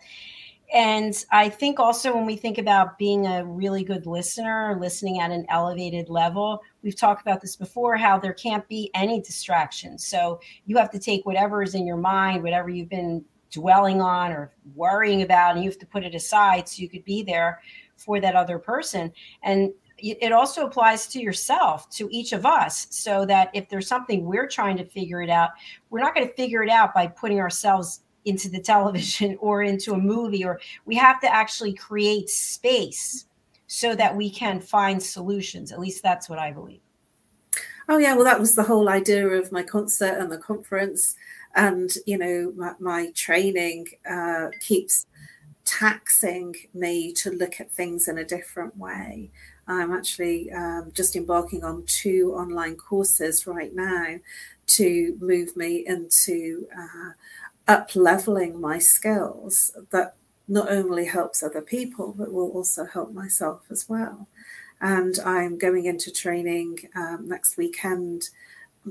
And 0.74 1.26
I 1.32 1.50
think 1.50 1.80
also 1.80 2.14
when 2.16 2.28
we 2.28 2.36
think 2.36 2.60
about 2.60 2.98
being 3.00 3.26
a 3.26 3.44
really 3.44 3.84
good 3.84 4.06
listener, 4.06 4.78
listening 4.80 5.20
at 5.20 5.32
an 5.32 5.46
elevated 5.50 6.10
level, 6.10 6.62
we've 6.84 6.96
talked 6.96 7.22
about 7.22 7.42
this 7.42 7.56
before 7.56 7.98
how 7.98 8.20
there 8.20 8.34
can't 8.34 8.68
be 8.68 8.92
any 8.94 9.20
distractions. 9.20 10.06
So 10.06 10.40
you 10.66 10.78
have 10.78 10.92
to 10.92 11.00
take 11.00 11.26
whatever 11.26 11.64
is 11.64 11.74
in 11.74 11.88
your 11.88 11.98
mind, 11.98 12.44
whatever 12.44 12.70
you've 12.70 12.90
been 12.90 13.26
dwelling 13.52 14.00
on 14.00 14.32
or 14.32 14.52
worrying 14.76 15.24
about, 15.24 15.56
and 15.56 15.64
you 15.64 15.70
have 15.72 15.80
to 15.80 15.88
put 15.88 16.04
it 16.04 16.14
aside 16.14 16.70
so 16.70 16.82
you 16.82 16.90
could 16.90 17.04
be 17.04 17.24
there 17.24 17.62
for 17.96 18.20
that 18.20 18.36
other 18.36 18.60
person. 18.60 19.12
And 19.42 19.72
it 20.02 20.32
also 20.32 20.66
applies 20.66 21.08
to 21.08 21.20
yourself 21.20 21.90
to 21.90 22.08
each 22.12 22.32
of 22.32 22.46
us 22.46 22.88
so 22.90 23.26
that 23.26 23.50
if 23.54 23.68
there's 23.68 23.88
something 23.88 24.26
we're 24.26 24.48
trying 24.48 24.78
to 24.78 24.86
figure 24.86 25.22
it 25.22 25.30
out 25.30 25.50
we're 25.90 26.00
not 26.00 26.16
going 26.16 26.26
to 26.26 26.34
figure 26.36 26.64
it 26.64 26.70
out 26.70 26.94
by 26.94 27.06
putting 27.06 27.40
ourselves 27.40 28.02
into 28.26 28.50
the 28.50 28.60
television 28.60 29.38
or 29.42 29.64
into 29.64 29.94
a 29.94 29.98
movie 29.98 30.44
or 30.44 30.60
we 30.86 30.96
have 30.96 31.20
to 31.22 31.34
actually 31.34 31.74
create 31.74 32.30
space 32.30 33.26
so 33.68 33.96
that 33.96 34.16
we 34.16 34.30
can 34.30 34.60
find 34.60 35.02
solutions. 35.02 35.72
At 35.72 35.80
least 35.80 36.02
that's 36.02 36.28
what 36.28 36.40
i 36.40 36.52
believe. 36.52 36.82
Oh 37.88 37.98
yeah. 37.98 38.16
Well 38.16 38.26
that 38.26 38.40
was 38.40 38.56
the 38.56 38.64
whole 38.64 38.90
idea 38.90 39.28
of 39.28 39.52
my 39.52 39.64
concert 39.64 40.18
and 40.18 40.32
the 40.32 40.38
conference. 40.38 41.16
And 41.56 41.92
you 42.06 42.18
know 42.18 42.54
my, 42.56 42.74
my 42.80 43.12
training 43.12 43.88
uh, 44.10 44.48
keeps 44.60 45.06
taxing 45.66 46.56
me 46.74 47.14
to 47.14 47.30
look 47.30 47.60
at 47.60 47.72
things 47.72 48.08
in 48.08 48.18
a 48.18 48.26
different 48.26 48.76
way. 48.78 49.30
I'm 49.68 49.94
actually 49.94 50.52
um, 50.52 50.92
just 50.94 51.16
embarking 51.16 51.64
on 51.64 51.84
two 51.86 52.34
online 52.36 52.76
courses 52.76 53.46
right 53.46 53.74
now 53.74 54.16
to 54.66 55.18
move 55.22 55.56
me 55.56 55.86
into 55.86 56.68
uh, 56.76 57.12
up 57.70 57.96
leveling 57.96 58.60
my 58.60 58.80
skills 58.80 59.72
that 59.92 60.16
not 60.48 60.70
only 60.70 61.06
helps 61.06 61.44
other 61.44 61.62
people, 61.62 62.14
but 62.18 62.34
will 62.34 62.50
also 62.50 62.86
help 62.86 63.14
myself 63.14 63.62
as 63.70 63.88
well. 63.88 64.28
And 64.82 65.20
I'm 65.20 65.58
going 65.58 65.86
into 65.86 66.12
training 66.12 66.90
um, 66.96 67.28
next 67.28 67.56
weekend 67.58 68.30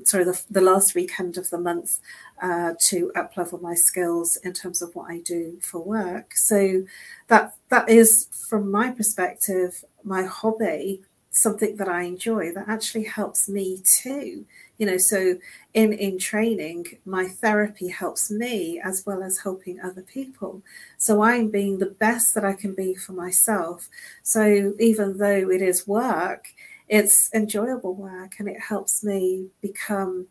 sorry, 0.05 0.25
the, 0.25 0.41
the 0.51 0.61
last 0.61 0.95
weekend 0.95 1.37
of 1.39 1.51
the 1.51 1.59
month 1.59 1.99
uh, 2.43 2.75
to 2.79 3.11
up 3.17 3.37
level 3.37 3.59
my 3.59 3.75
skills 3.75 4.37
in 4.45 4.53
terms 4.53 4.83
of 4.83 4.95
what 4.95 5.11
I 5.11 5.21
do 5.21 5.59
for 5.63 5.83
work. 5.83 6.37
So 6.37 6.85
that 7.29 7.55
that 7.69 7.89
is, 7.89 8.29
from 8.49 8.71
my 8.71 8.91
perspective, 8.91 9.85
my 10.05 10.25
hobby, 10.25 11.03
something 11.31 11.77
that 11.77 11.89
I 11.89 12.03
enjoy 12.03 12.53
that 12.53 12.69
actually 12.69 13.05
helps 13.05 13.49
me 13.49 13.83
too. 13.85 14.45
You 14.79 14.87
know, 14.87 14.97
so 14.97 15.37
in 15.75 15.93
in 15.93 16.19
training, 16.19 16.99
my 17.05 17.27
therapy 17.27 17.89
helps 17.89 18.31
me 18.31 18.81
as 18.83 19.05
well 19.05 19.23
as 19.23 19.39
helping 19.39 19.81
other 19.81 20.03
people. 20.03 20.63
So 20.97 21.23
I'm 21.23 21.51
being 21.51 21.79
the 21.79 21.87
best 21.87 22.35
that 22.35 22.45
I 22.45 22.55
can 22.55 22.75
be 22.75 22.95
for 22.95 23.13
myself. 23.13 23.89
So 24.23 24.75
even 24.79 25.19
though 25.19 25.51
it 25.51 25.63
is 25.63 25.87
work, 25.87 26.49
it's 26.89 27.33
enjoyable 27.35 27.95
work 27.95 28.37
and 28.39 28.49
it 28.49 28.61
helps 28.61 29.05
me 29.05 29.49
become 29.61 30.27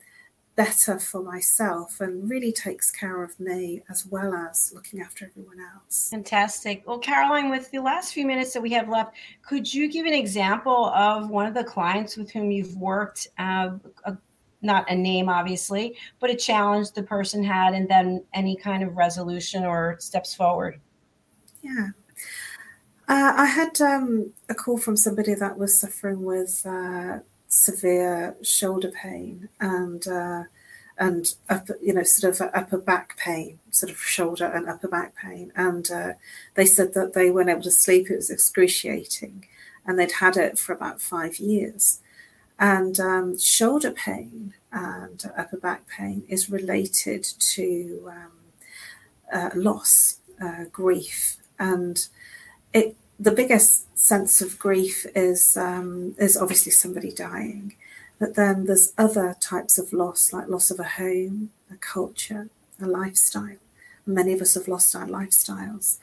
better 0.58 1.00
for 1.00 1.22
myself 1.22 2.02
and 2.02 2.28
really 2.28 2.52
takes 2.52 2.90
care 2.90 3.24
of 3.24 3.40
me 3.40 3.84
as 3.90 4.08
well 4.08 4.34
as 4.34 4.72
looking 4.74 5.00
after 5.00 5.26
everyone 5.26 5.60
else. 5.60 6.10
Fantastic. 6.10 6.82
Well, 6.88 6.98
Caroline, 6.98 7.52
with 7.52 7.70
the 7.70 7.78
last 7.80 8.12
few 8.12 8.26
minutes 8.26 8.54
that 8.54 8.62
we 8.62 8.72
have 8.72 8.90
left, 8.90 9.16
could 9.44 9.72
you 9.72 9.88
give 9.88 10.08
an 10.08 10.16
example 10.16 10.88
of 10.88 11.30
one 11.30 11.46
of 11.46 11.54
the 11.54 11.64
clients 11.64 12.18
with 12.18 12.32
whom 12.32 12.50
you've 12.50 12.76
worked? 12.76 13.28
Uh, 13.38 13.78
a, 14.06 14.18
not 14.62 14.90
a 14.90 14.96
name, 14.96 15.30
obviously, 15.30 15.96
but 16.20 16.30
a 16.30 16.36
challenge 16.36 16.92
the 16.92 17.04
person 17.04 17.44
had, 17.44 17.74
and 17.74 17.88
then 17.88 18.24
any 18.34 18.56
kind 18.56 18.84
of 18.84 18.98
resolution 18.98 19.64
or 19.64 19.98
steps 20.00 20.34
forward. 20.34 20.80
Yeah. 21.62 21.90
Uh, 23.08 23.34
I 23.38 23.46
had 23.46 23.80
um, 23.82 24.34
a 24.50 24.56
call 24.56 24.78
from 24.78 24.98
somebody 24.98 25.34
that 25.34 25.58
was 25.58 25.80
suffering 25.80 26.24
with 26.24 26.66
uh, 26.66 27.20
severe 27.48 28.36
shoulder 28.42 28.92
pain 28.92 29.48
and 29.60 30.06
uh, 30.08 30.44
and 30.98 31.36
upper, 31.50 31.78
you 31.82 31.94
know 31.94 32.04
sort 32.04 32.34
of 32.34 32.50
upper 32.54 32.78
back 32.78 33.18
pain, 33.18 33.60
sort 33.72 33.92
of 33.92 33.98
shoulder 34.00 34.46
and 34.46 34.68
upper 34.68 34.88
back 34.88 35.16
pain, 35.16 35.52
and 35.56 35.90
uh, 35.92 36.14
they 36.56 36.66
said 36.66 36.94
that 36.96 37.14
they 37.14 37.30
weren't 37.30 37.50
able 37.50 37.62
to 37.62 37.72
sleep; 37.72 38.10
it 38.10 38.16
was 38.16 38.30
excruciating, 38.30 39.46
and 39.86 39.98
they'd 39.98 40.14
had 40.14 40.36
it 40.36 40.58
for 40.58 40.74
about 40.74 41.02
five 41.02 41.38
years. 41.38 42.02
And 42.60 43.00
um, 43.00 43.40
shoulder 43.40 43.92
pain 43.92 44.54
and 44.72 45.24
upper 45.38 45.58
back 45.58 45.88
pain 45.88 46.24
is 46.28 46.50
related 46.50 47.24
to 47.24 48.12
um, 48.12 48.32
uh, 49.32 49.50
loss, 49.56 50.20
uh, 50.42 50.66
grief, 50.72 51.38
and 51.60 52.08
it 52.74 52.96
the 53.20 53.32
biggest 53.32 53.98
sense 53.98 54.42
of 54.42 54.60
grief 54.60 55.06
is 55.16 55.58
um, 55.58 56.16
is 56.20 56.38
obviously 56.38 56.72
somebody 56.72 57.12
dying, 57.12 57.76
but 58.20 58.36
then 58.36 58.66
there's 58.66 58.94
other 58.98 59.36
types 59.40 59.78
of 59.78 59.94
loss, 59.94 60.34
like 60.34 60.48
loss 60.48 60.72
of 60.72 60.80
a 60.80 60.84
home, 60.84 61.52
a 61.72 61.76
culture, 61.78 62.50
a 62.82 62.86
lifestyle. 62.86 63.58
Many 64.06 64.34
of 64.34 64.42
us 64.42 64.54
have 64.54 64.68
lost 64.68 64.96
our 64.96 65.08
lifestyles 65.08 65.98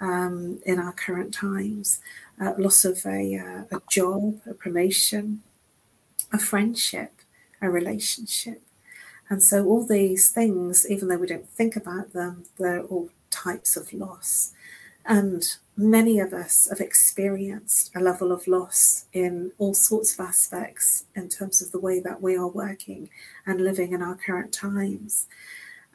um, 0.00 0.60
in 0.64 0.78
our 0.78 0.92
current 0.92 1.34
times. 1.34 2.00
Uh, 2.40 2.52
loss 2.56 2.84
of 2.84 3.04
a, 3.04 3.36
uh, 3.36 3.76
a 3.76 3.80
job, 3.90 4.40
a 4.48 4.54
promotion, 4.54 5.42
a 6.32 6.38
friendship, 6.38 7.12
a 7.60 7.70
relationship. 7.70 8.62
And 9.28 9.42
so, 9.42 9.66
all 9.66 9.86
these 9.86 10.30
things, 10.30 10.86
even 10.88 11.08
though 11.08 11.18
we 11.18 11.26
don't 11.26 11.48
think 11.48 11.76
about 11.76 12.12
them, 12.12 12.44
they're 12.58 12.82
all 12.82 13.10
types 13.30 13.76
of 13.76 13.92
loss. 13.92 14.52
And 15.04 15.44
many 15.76 16.18
of 16.18 16.32
us 16.32 16.68
have 16.68 16.80
experienced 16.80 17.90
a 17.94 18.00
level 18.00 18.32
of 18.32 18.46
loss 18.46 19.06
in 19.12 19.52
all 19.58 19.74
sorts 19.74 20.14
of 20.14 20.26
aspects 20.26 21.04
in 21.14 21.28
terms 21.28 21.62
of 21.62 21.72
the 21.72 21.78
way 21.78 22.00
that 22.00 22.20
we 22.20 22.36
are 22.36 22.48
working 22.48 23.08
and 23.46 23.60
living 23.60 23.92
in 23.92 24.02
our 24.02 24.16
current 24.16 24.52
times. 24.52 25.26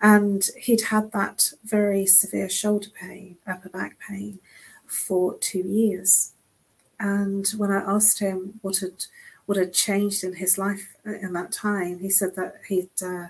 And 0.01 0.47
he'd 0.57 0.83
had 0.83 1.11
that 1.11 1.51
very 1.63 2.05
severe 2.05 2.49
shoulder 2.49 2.89
pain, 2.89 3.37
upper 3.45 3.69
back 3.69 3.97
pain, 3.99 4.39
for 4.85 5.37
two 5.37 5.59
years. 5.59 6.31
And 6.99 7.47
when 7.57 7.71
I 7.71 7.79
asked 7.79 8.19
him 8.19 8.59
what 8.61 8.77
had 8.77 9.05
what 9.45 9.57
had 9.57 9.73
changed 9.73 10.23
in 10.23 10.35
his 10.35 10.57
life 10.57 10.95
in 11.05 11.33
that 11.33 11.51
time, 11.51 11.99
he 11.99 12.09
said 12.09 12.35
that 12.35 12.61
he'd 12.67 12.89
uh, 13.03 13.27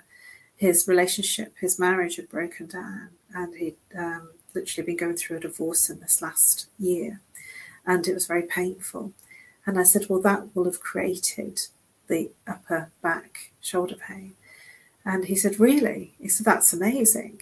his 0.55 0.87
relationship, 0.87 1.53
his 1.59 1.79
marriage 1.79 2.15
had 2.15 2.29
broken 2.29 2.67
down, 2.67 3.09
and 3.33 3.55
he'd 3.55 3.75
um, 3.97 4.29
literally 4.53 4.85
been 4.85 4.97
going 4.97 5.15
through 5.17 5.37
a 5.37 5.41
divorce 5.41 5.89
in 5.89 5.99
this 5.99 6.21
last 6.21 6.67
year, 6.77 7.19
and 7.85 8.07
it 8.07 8.13
was 8.13 8.27
very 8.27 8.43
painful. 8.43 9.11
And 9.65 9.79
I 9.79 9.83
said, 9.83 10.07
Well, 10.09 10.21
that 10.21 10.55
will 10.55 10.65
have 10.65 10.81
created 10.81 11.61
the 12.07 12.31
upper 12.47 12.91
back 13.01 13.51
shoulder 13.61 13.95
pain. 13.95 14.35
And 15.05 15.25
he 15.25 15.35
said, 15.35 15.59
Really? 15.59 16.13
He 16.19 16.27
said, 16.27 16.45
That's 16.45 16.73
amazing. 16.73 17.41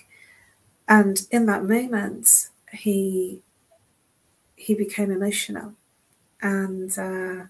And 0.88 1.22
in 1.32 1.46
that 1.46 1.64
moment, 1.66 2.50
he 2.72 3.42
he 4.56 4.76
became 4.76 5.12
emotional. 5.12 5.74
And 6.42 6.98
uh, 6.98 7.46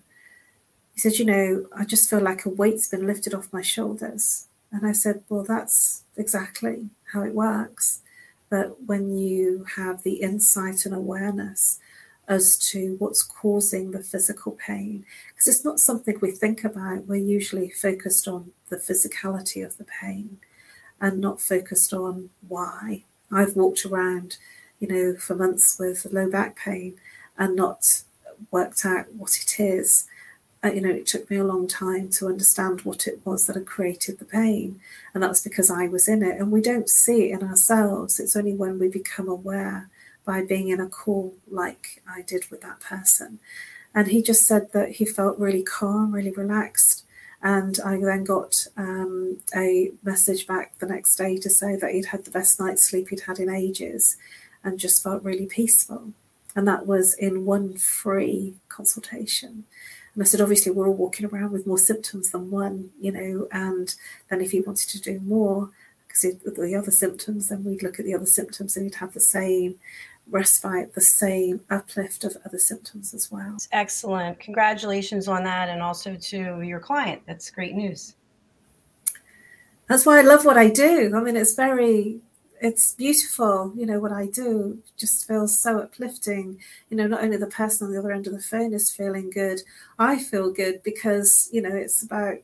he 0.93 0.99
said, 0.99 1.19
You 1.19 1.25
know, 1.25 1.65
I 1.75 1.85
just 1.85 2.09
feel 2.09 2.21
like 2.21 2.45
a 2.45 2.49
weight's 2.49 2.87
been 2.89 3.07
lifted 3.07 3.33
off 3.33 3.53
my 3.53 3.61
shoulders. 3.61 4.47
And 4.71 4.85
I 4.85 4.91
said, 4.93 5.23
Well, 5.29 5.43
that's 5.43 6.03
exactly 6.17 6.89
how 7.13 7.23
it 7.23 7.33
works 7.35 8.01
But 8.49 8.83
when 8.85 9.17
you 9.17 9.65
have 9.77 10.03
the 10.03 10.15
insight 10.21 10.85
and 10.85 10.93
awareness 10.95 11.79
as 12.27 12.57
to 12.71 12.95
what's 12.99 13.23
causing 13.23 13.91
the 13.91 14.03
physical 14.03 14.53
pain, 14.53 15.05
because 15.29 15.47
it's 15.47 15.65
not 15.65 15.79
something 15.79 16.17
we 16.21 16.31
think 16.31 16.63
about, 16.63 17.07
we're 17.07 17.15
usually 17.15 17.69
focused 17.69 18.27
on 18.27 18.51
the 18.69 18.77
physicality 18.77 19.65
of 19.65 19.77
the 19.77 19.85
pain 19.85 20.39
and 20.99 21.19
not 21.19 21.41
focused 21.41 21.93
on 21.93 22.29
why. 22.47 23.03
I've 23.31 23.55
walked 23.55 23.85
around, 23.85 24.37
you 24.79 24.87
know, 24.87 25.15
for 25.17 25.35
months 25.35 25.77
with 25.79 26.05
low 26.11 26.29
back 26.29 26.57
pain 26.57 26.95
and 27.37 27.55
not 27.55 28.03
worked 28.51 28.85
out 28.85 29.13
what 29.13 29.37
it 29.37 29.59
is 29.59 30.05
you 30.69 30.81
know, 30.81 30.91
it 30.91 31.07
took 31.07 31.29
me 31.29 31.37
a 31.37 31.43
long 31.43 31.67
time 31.67 32.09
to 32.09 32.27
understand 32.27 32.81
what 32.81 33.07
it 33.07 33.19
was 33.25 33.45
that 33.45 33.55
had 33.55 33.65
created 33.65 34.19
the 34.19 34.25
pain. 34.25 34.79
And 35.13 35.23
that's 35.23 35.41
because 35.41 35.71
I 35.71 35.87
was 35.87 36.07
in 36.07 36.21
it. 36.21 36.39
And 36.39 36.51
we 36.51 36.61
don't 36.61 36.89
see 36.89 37.31
it 37.31 37.41
in 37.41 37.47
ourselves. 37.47 38.19
It's 38.19 38.35
only 38.35 38.53
when 38.53 38.77
we 38.77 38.87
become 38.87 39.27
aware 39.27 39.89
by 40.23 40.43
being 40.43 40.69
in 40.69 40.79
a 40.79 40.87
call 40.87 41.33
like 41.49 42.03
I 42.07 42.21
did 42.21 42.51
with 42.51 42.61
that 42.61 42.79
person. 42.79 43.39
And 43.93 44.09
he 44.09 44.21
just 44.21 44.45
said 44.45 44.71
that 44.73 44.93
he 44.93 45.05
felt 45.05 45.39
really 45.39 45.63
calm, 45.63 46.13
really 46.13 46.31
relaxed. 46.31 47.05
And 47.41 47.79
I 47.83 47.99
then 47.99 48.23
got 48.23 48.67
um, 48.77 49.39
a 49.55 49.91
message 50.03 50.45
back 50.45 50.77
the 50.77 50.85
next 50.85 51.15
day 51.15 51.37
to 51.37 51.49
say 51.49 51.75
that 51.75 51.91
he'd 51.91 52.05
had 52.05 52.23
the 52.23 52.31
best 52.31 52.59
night's 52.59 52.87
sleep 52.87 53.09
he'd 53.09 53.21
had 53.21 53.39
in 53.39 53.49
ages 53.49 54.15
and 54.63 54.77
just 54.77 55.01
felt 55.01 55.23
really 55.23 55.47
peaceful. 55.47 56.13
And 56.55 56.67
that 56.67 56.85
was 56.85 57.15
in 57.15 57.45
one 57.45 57.73
free 57.77 58.55
consultation. 58.69 59.65
And 60.13 60.23
I 60.23 60.25
said, 60.25 60.41
obviously, 60.41 60.71
we're 60.71 60.87
all 60.87 60.93
walking 60.93 61.25
around 61.25 61.51
with 61.51 61.65
more 61.65 61.77
symptoms 61.77 62.31
than 62.31 62.51
one, 62.51 62.89
you 62.99 63.11
know, 63.11 63.47
and 63.51 63.95
then 64.29 64.41
if 64.41 64.51
he 64.51 64.59
wanted 64.59 64.89
to 64.89 64.99
do 64.99 65.19
more, 65.21 65.69
because 66.07 66.21
the 66.21 66.75
other 66.75 66.91
symptoms, 66.91 67.47
then 67.47 67.63
we'd 67.63 67.81
look 67.81 67.97
at 67.97 68.05
the 68.05 68.13
other 68.13 68.25
symptoms 68.25 68.75
and 68.75 68.85
he'd 68.85 68.95
have 68.95 69.13
the 69.13 69.21
same 69.21 69.75
respite, 70.29 70.93
the 70.93 71.01
same 71.01 71.61
uplift 71.69 72.25
of 72.25 72.35
other 72.45 72.57
symptoms 72.57 73.13
as 73.13 73.31
well. 73.31 73.55
Excellent. 73.71 74.37
Congratulations 74.39 75.29
on 75.29 75.45
that. 75.45 75.69
And 75.69 75.81
also 75.81 76.15
to 76.15 76.61
your 76.61 76.79
client. 76.81 77.21
That's 77.25 77.49
great 77.49 77.75
news. 77.75 78.15
That's 79.87 80.05
why 80.05 80.19
I 80.19 80.21
love 80.21 80.43
what 80.45 80.57
I 80.57 80.69
do. 80.69 81.13
I 81.15 81.21
mean, 81.21 81.37
it's 81.37 81.55
very 81.55 82.19
it's 82.61 82.93
beautiful 82.93 83.73
you 83.75 83.85
know 83.85 83.99
what 83.99 84.11
i 84.11 84.27
do. 84.27 84.77
Just 84.97 85.27
feels 85.27 85.57
so 85.57 85.79
uplifting. 85.79 86.59
You 86.89 86.97
know 86.97 87.07
not 87.07 87.23
only 87.23 87.37
the 87.37 87.47
person 87.47 87.87
on 87.87 87.93
the 87.93 87.99
other 87.99 88.11
end 88.11 88.27
of 88.27 88.33
the 88.33 88.41
phone 88.41 88.73
is 88.73 88.91
feeling 88.91 89.29
good 89.29 89.61
i 89.99 90.17
feel 90.17 90.51
good 90.51 90.81
because 90.83 91.49
you 91.51 91.61
know 91.61 91.75
it's 91.75 92.03
about 92.03 92.37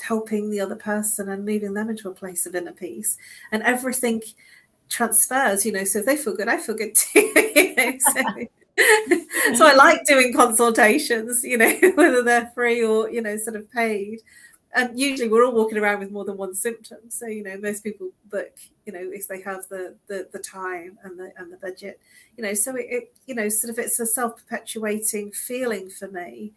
helping 0.00 0.50
the 0.50 0.60
other 0.60 0.76
person 0.76 1.28
and 1.28 1.44
moving 1.44 1.74
them 1.74 1.88
into 1.88 2.08
a 2.08 2.14
place 2.14 2.44
of 2.44 2.56
inner 2.56 2.72
peace. 2.72 3.16
And 3.52 3.62
everything 3.62 4.20
transfers 4.88 5.64
you 5.64 5.72
know 5.72 5.84
so 5.84 6.00
if 6.00 6.04
they 6.06 6.16
feel 6.18 6.36
good 6.36 6.48
i 6.48 6.58
feel 6.58 6.74
good 6.74 6.94
too 6.94 7.32
you 7.56 7.74
know, 7.74 7.92
so, 7.98 8.22
so 9.56 9.66
i 9.66 9.72
like 9.74 10.04
doing 10.04 10.34
consultations 10.34 11.42
you 11.42 11.56
know 11.56 11.74
whether 11.94 12.22
they're 12.22 12.52
free 12.54 12.84
or 12.84 13.08
you 13.10 13.22
know 13.22 13.36
sort 13.38 13.56
of 13.56 13.70
paid 13.72 14.20
and 14.74 14.98
usually 14.98 15.28
we're 15.28 15.44
all 15.44 15.52
walking 15.52 15.78
around 15.78 16.00
with 16.00 16.10
more 16.10 16.24
than 16.24 16.36
one 16.36 16.54
symptom. 16.54 16.98
So 17.08 17.26
you 17.26 17.42
know 17.42 17.56
most 17.58 17.84
people 17.84 18.10
book 18.30 18.56
you 18.86 18.92
know 18.92 19.10
if 19.12 19.28
they 19.28 19.40
have 19.42 19.68
the 19.68 19.94
the, 20.06 20.28
the 20.32 20.38
time 20.38 20.98
and 21.04 21.18
the 21.18 21.32
and 21.36 21.52
the 21.52 21.56
budget 21.56 22.00
you 22.36 22.44
know 22.44 22.54
so 22.54 22.74
it, 22.76 22.86
it 22.88 23.14
you 23.26 23.34
know 23.34 23.48
sort 23.48 23.70
of 23.70 23.78
it's 23.78 24.00
a 24.00 24.06
self-perpetuating 24.06 25.32
feeling 25.32 25.88
for 25.88 26.08
me 26.08 26.52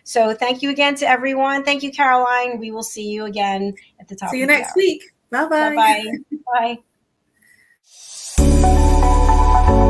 So 0.04 0.34
thank 0.34 0.62
you 0.62 0.70
again 0.70 0.96
to 0.96 1.08
everyone. 1.08 1.64
Thank 1.64 1.84
you, 1.84 1.92
Caroline. 1.92 2.60
We 2.60 2.72
will 2.72 2.84
see 2.84 3.10
you 3.10 3.26
again 3.26 3.74
at 4.00 4.08
the 4.08 4.16
top. 4.16 4.32
See 4.32 4.40
you 4.40 4.48
next 4.48 4.70
hour. 4.70 4.74
week. 4.78 5.04
Bye-bye. 5.30 5.76
Bye-bye. 5.76 6.78
Bye. 8.38 9.90